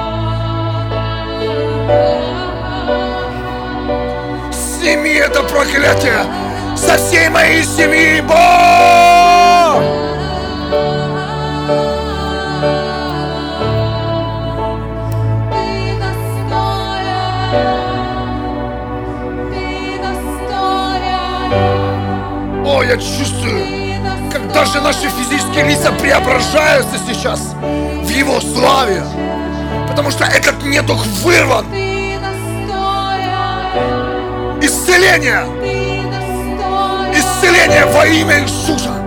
[4.53, 6.23] Сними это проклятие
[6.77, 8.37] со всей моей семьи, Бог.
[22.65, 23.68] О, я чувствую,
[24.59, 27.39] даже наши физические лица преображаются сейчас
[28.03, 29.01] в Его славе.
[29.87, 31.65] Потому что этот недух вырван.
[34.61, 35.45] Исцеление!
[37.15, 38.98] Исцеление во имя Иисуса!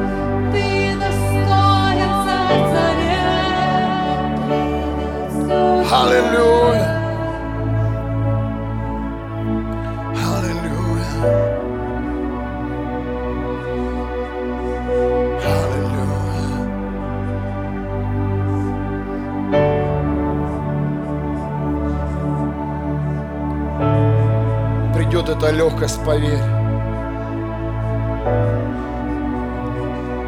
[25.83, 26.39] Легкость, поверь.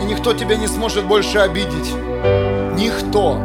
[0.01, 1.95] И никто тебя не сможет больше обидеть.
[2.77, 3.39] Никто.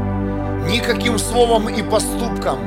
[0.69, 2.59] Никаким словом и поступком.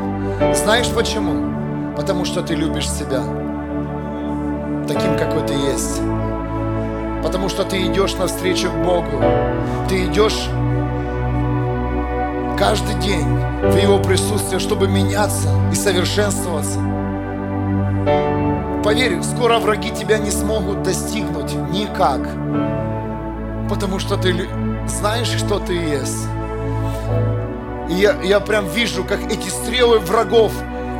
[0.54, 1.94] Знаешь почему?
[1.96, 3.22] Потому что ты любишь себя.
[4.86, 6.00] Таким, какой ты есть.
[7.22, 9.22] Потому что ты идешь навстречу к Богу.
[9.88, 10.48] Ты идешь
[12.58, 13.26] каждый день
[13.62, 17.01] в Его присутствие, чтобы меняться и совершенствоваться.
[18.84, 22.20] Поверь, скоро враги тебя не смогут достигнуть никак.
[23.68, 24.48] Потому что ты
[24.88, 26.26] знаешь, что ты есть.
[27.88, 30.52] И я, я прям вижу, как эти стрелы врагов,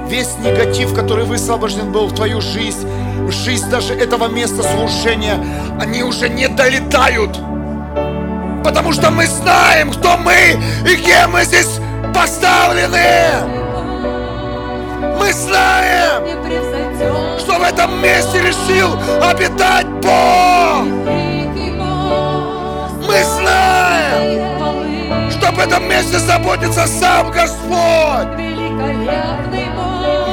[0.09, 2.87] весь негатив, который высвобожден был в твою жизнь,
[3.31, 5.45] жизнь даже этого места служения,
[5.81, 7.37] они уже не долетают.
[8.63, 10.57] Потому что мы знаем, кто мы
[10.89, 11.81] и кем мы здесь
[12.15, 13.01] поставлены.
[15.19, 16.23] Мы знаем,
[17.39, 20.85] что в этом месте решил обитать Бог.
[23.07, 28.29] Мы знаем, что в этом месте заботится сам Господь.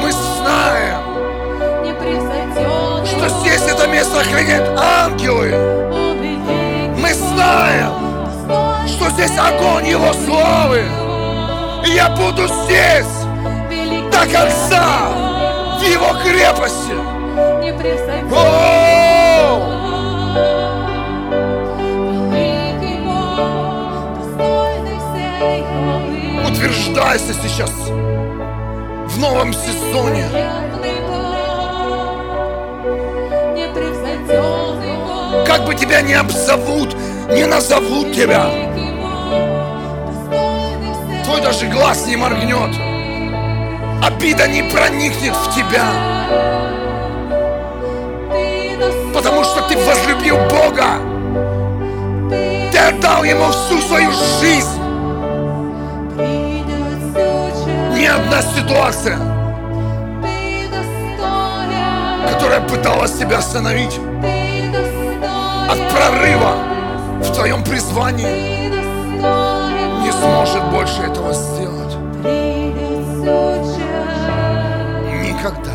[0.02, 1.02] Мы знаем,
[3.06, 5.52] что здесь это место охраняют ангелы.
[6.98, 7.92] Мы знаем,
[8.88, 10.86] что здесь огонь Его славы.
[11.86, 13.06] И я буду здесь
[14.12, 15.29] до конца
[15.80, 16.94] в Его крепости.
[17.64, 18.40] не.
[26.48, 30.26] Утверждайся сейчас в новом сезоне.
[35.46, 36.96] Как бы тебя не обзовут,
[37.30, 38.50] не назовут тебя.
[41.24, 42.99] Твой даже глаз не моргнет.
[44.02, 45.86] Обида не проникнет в тебя.
[49.14, 51.00] Потому что ты возлюбил Бога.
[52.72, 54.80] ты отдал Ему всю свою жизнь.
[57.94, 59.20] Ни одна ситуация,
[62.32, 64.00] которая пыталась тебя остановить
[65.70, 66.56] от прорыва
[67.22, 68.70] в твоем призвании,
[70.04, 71.79] не сможет больше этого сделать.
[75.50, 75.72] Никогда.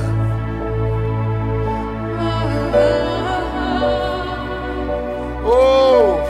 [5.45, 6.21] О,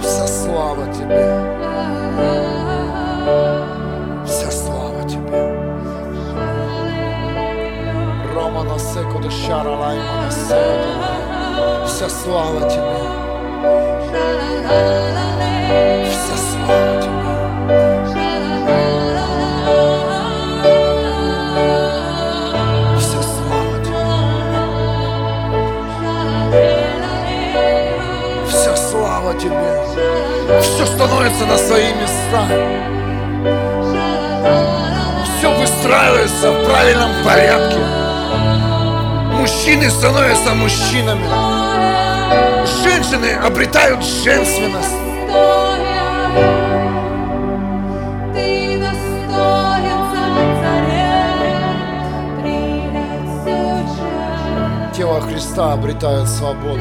[0.00, 1.24] вся слава тебе.
[4.26, 5.40] Вся слава тебе.
[8.34, 11.86] Романа секу до шара лаймана секу.
[11.86, 12.98] Вся слава тебе.
[16.10, 17.07] Вся слава тебе.
[30.88, 32.46] Становится на свои места.
[35.38, 37.78] Все выстраивается в правильном порядке.
[39.32, 41.24] Мужчины становятся мужчинами.
[42.82, 44.94] Женщины обретают женственность.
[54.96, 56.80] Тело Христа обретает свободу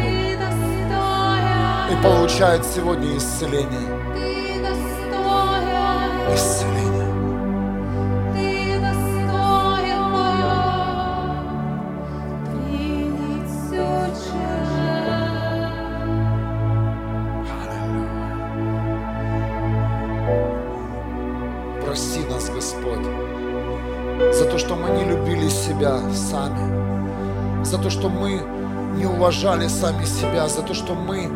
[1.91, 3.96] и получает сегодня исцеление.
[21.85, 23.05] Прости нас, Господь,
[24.33, 28.41] за то, что мы не любили себя сами, за то, что мы
[28.97, 31.29] не уважали сами себя, за то, что мы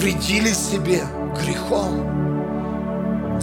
[0.00, 1.02] вредили себе
[1.42, 2.29] грехом,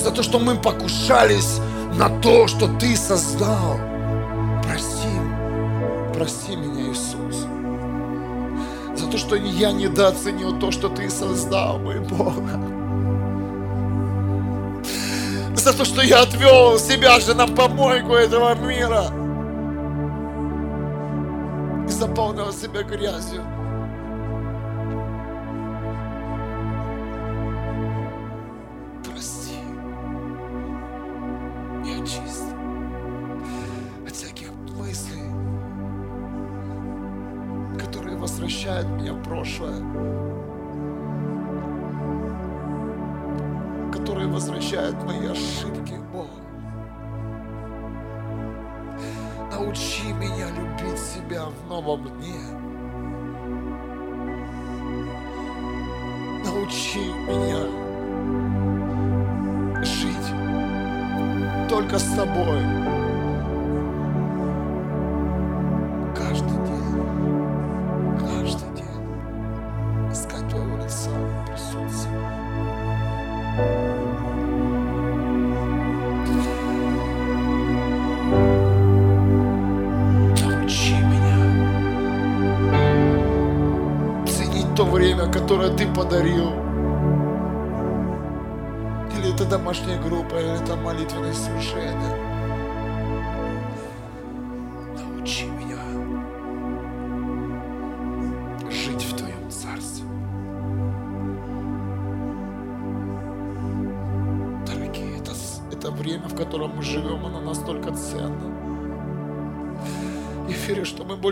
[0.07, 1.59] за то, что мы покушались
[1.95, 3.77] на то, что Ты создал.
[4.63, 5.09] Прости,
[6.13, 7.45] прости меня, Иисус.
[8.95, 12.35] за то, что я недооценил то, что Ты создал, мой Бог.
[15.55, 19.11] За то, что я отвел себя же на помойку этого мира
[21.85, 23.56] и заполнил себя грязью.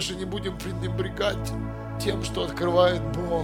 [0.06, 1.52] Больше не будем пренебрегать
[1.99, 3.44] тем, что открывает Бог.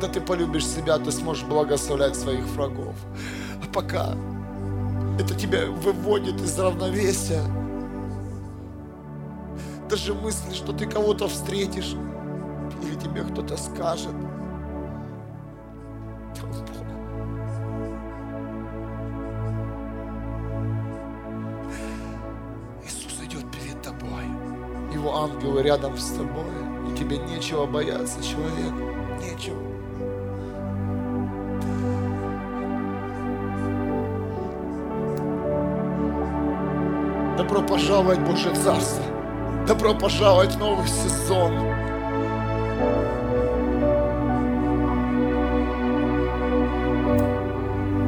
[0.00, 2.94] Когда ты полюбишь себя, ты сможешь благословлять своих врагов.
[3.60, 4.14] А пока
[5.18, 7.42] это тебя выводит из равновесия,
[9.90, 11.96] даже мысли, что ты кого-то встретишь,
[12.80, 14.14] или тебе кто-то скажет.
[22.84, 24.22] Иисус идет перед тобой.
[24.94, 26.44] Его ангелы рядом с тобой.
[26.88, 28.72] И тебе нечего бояться, человек.
[29.20, 29.67] Нечего.
[37.48, 39.02] Добро пожаловать, в Божье Царство.
[39.66, 41.54] Добро пожаловать в новый сезон.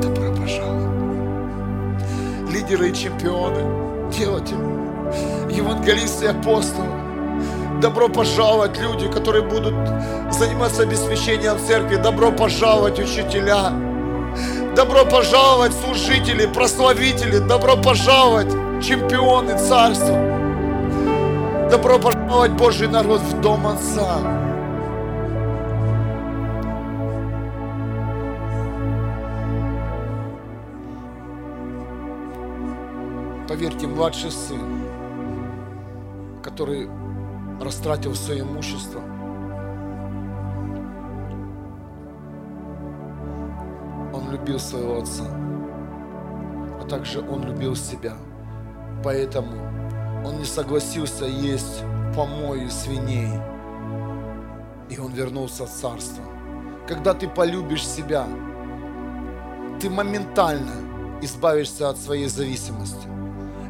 [0.03, 0.91] Добро пожаловать.
[2.53, 4.61] Лидеры и чемпионы, делатели,
[5.51, 6.87] евангелисты и апостолы.
[7.81, 9.75] Добро пожаловать люди, которые будут
[10.31, 11.97] заниматься обеспечением церкви.
[11.97, 13.73] Добро пожаловать учителя.
[14.77, 17.39] Добро пожаловать служители, прославители.
[17.39, 20.17] Добро пожаловать чемпионы царства.
[21.71, 24.19] Добро пожаловать Божий народ в дом Отца.
[33.49, 34.83] Поверьте, младший сын,
[36.43, 36.89] который
[37.61, 39.01] растратил свое имущество,
[44.15, 45.25] он любил своего отца,
[46.81, 48.15] а также он любил себя.
[49.03, 49.53] Поэтому
[50.25, 51.83] он не согласился есть
[52.15, 53.31] помои свиней,
[54.91, 56.25] и он вернулся в царство.
[56.87, 58.27] Когда ты полюбишь себя,
[59.81, 60.73] ты моментально
[61.23, 63.09] избавишься от своей зависимости.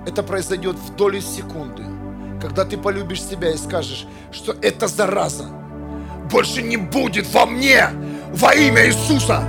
[0.06, 1.84] Это произойдет в доли секунды,
[2.40, 5.46] когда ты полюбишь себя и скажешь, что эта зараза
[6.30, 7.88] больше не будет во мне
[8.32, 9.42] во имя Иисуса.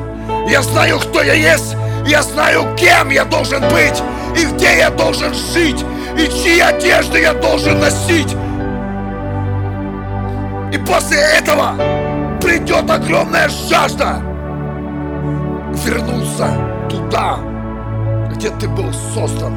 [0.50, 1.76] Я знаю, кто я есть,
[2.06, 4.02] я знаю, кем я должен быть,
[4.36, 5.86] и где я должен жить,
[6.18, 8.36] и чьи одежды я должен носить.
[10.72, 11.76] И после этого
[12.42, 14.22] придет огромная жажда
[15.86, 16.48] вернуться
[16.90, 17.40] туда,
[18.32, 19.54] где ты был создан.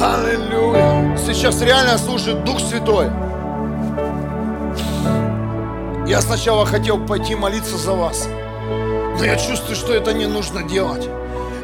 [0.00, 1.16] Аллилуйя!
[1.16, 3.06] Сейчас реально служит Дух Святой.
[6.10, 8.26] Я сначала хотел пойти молиться за вас,
[9.16, 11.08] но я чувствую, что это не нужно делать.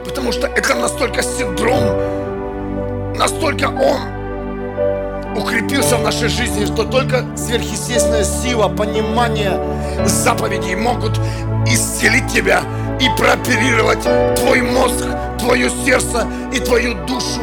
[0.04, 8.68] Потому что это настолько синдром, настолько он укрепился в нашей жизни, что только сверхъестественная сила,
[8.68, 9.58] понимание
[10.06, 11.18] заповедей могут
[11.66, 12.62] исцелить тебя
[13.00, 14.04] и прооперировать
[14.36, 15.06] твой мозг,
[15.40, 16.24] твое сердце
[16.54, 17.40] и твою душу.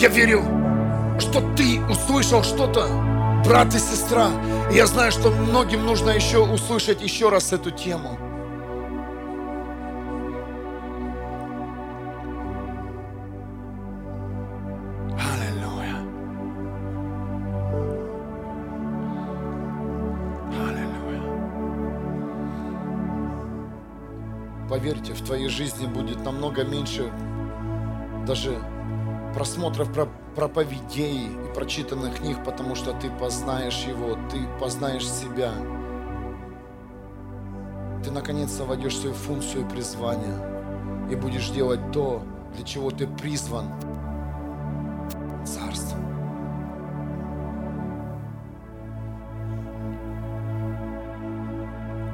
[0.00, 0.42] Я верю,
[1.18, 2.88] что ты услышал что-то,
[3.44, 4.30] брат и сестра.
[4.72, 8.18] Я знаю, что многим нужно еще услышать еще раз эту тему.
[24.70, 27.12] Поверьте, в твоей жизни будет намного меньше
[28.26, 28.58] даже
[29.34, 35.52] просмотров про- проповедей и прочитанных книг, потому что ты познаешь Его, ты познаешь себя.
[38.04, 40.34] Ты наконец-то войдешь в свою функцию и призвание
[41.10, 42.22] и будешь делать то,
[42.54, 43.66] для чего ты призван
[45.44, 45.98] царство.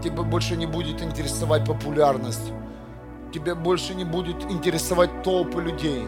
[0.03, 2.53] Тебя больше не будет интересовать популярность.
[3.33, 6.05] Тебя больше не будет интересовать толпы людей.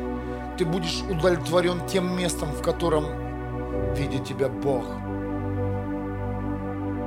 [0.58, 3.06] Ты будешь удовлетворен тем местом, в котором
[3.94, 4.84] видит тебя Бог.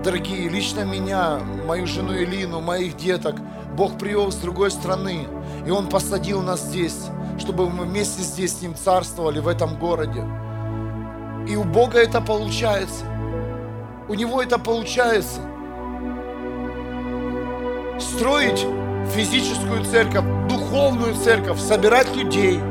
[0.05, 3.35] Дорогие, лично меня, мою жену Элину, моих деток
[3.75, 5.27] Бог привел с другой страны.
[5.65, 7.07] И Он посадил нас здесь,
[7.39, 10.25] чтобы мы вместе здесь с Ним царствовали в этом городе.
[11.45, 13.03] И у Бога это получается.
[14.07, 15.41] У Него это получается.
[17.99, 18.65] Строить
[19.13, 22.61] физическую церковь, духовную церковь, собирать людей.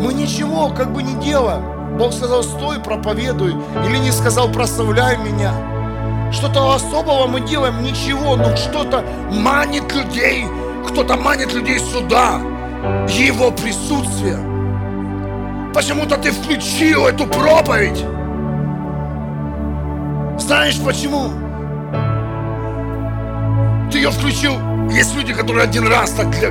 [0.00, 1.98] Мы ничего как бы не делаем.
[1.98, 3.54] Бог сказал, стой, проповедуй.
[3.86, 5.52] Или не сказал, прославляй меня.
[6.32, 10.46] Что-то особого мы делаем, ничего, но что-то манит людей,
[10.86, 12.40] кто-то манит людей сюда,
[13.08, 14.38] его присутствие.
[15.74, 18.04] Почему-то ты включил эту проповедь.
[20.38, 21.30] Знаешь почему?
[23.90, 24.54] Ты ее включил.
[24.90, 26.50] Есть люди, которые один раз так для...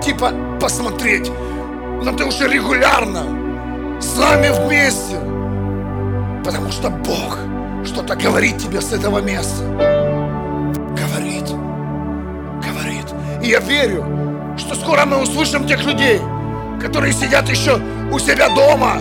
[0.00, 1.30] Типа посмотреть.
[2.10, 5.16] Ты уже регулярно с нами вместе.
[6.44, 7.38] Потому что Бог
[7.84, 9.64] что-то говорит тебе с этого места.
[10.96, 11.48] Говорит.
[12.60, 13.06] Говорит.
[13.42, 14.04] И я верю,
[14.58, 16.20] что скоро мы услышим тех людей,
[16.80, 17.80] которые сидят еще
[18.12, 18.98] у себя дома,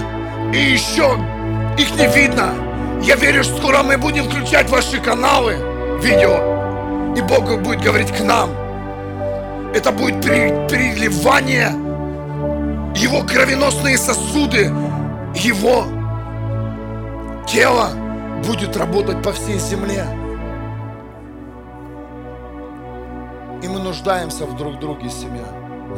[0.54, 1.18] и еще
[1.78, 2.54] их не видно.
[3.02, 5.56] Я верю, что скоро мы будем включать ваши каналы,
[6.02, 8.52] видео, и Бог будет говорить к нам.
[9.74, 11.72] Это будет пере- переливание
[12.96, 14.66] Его кровеносные сосуды,
[15.36, 15.86] Его
[17.48, 17.90] тело
[18.46, 20.06] будет работать по всей земле.
[23.64, 25.46] И мы нуждаемся в друг друге, семья.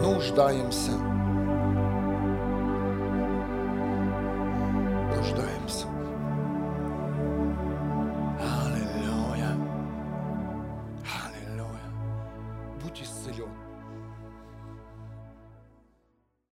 [0.01, 0.91] Нуждаемся.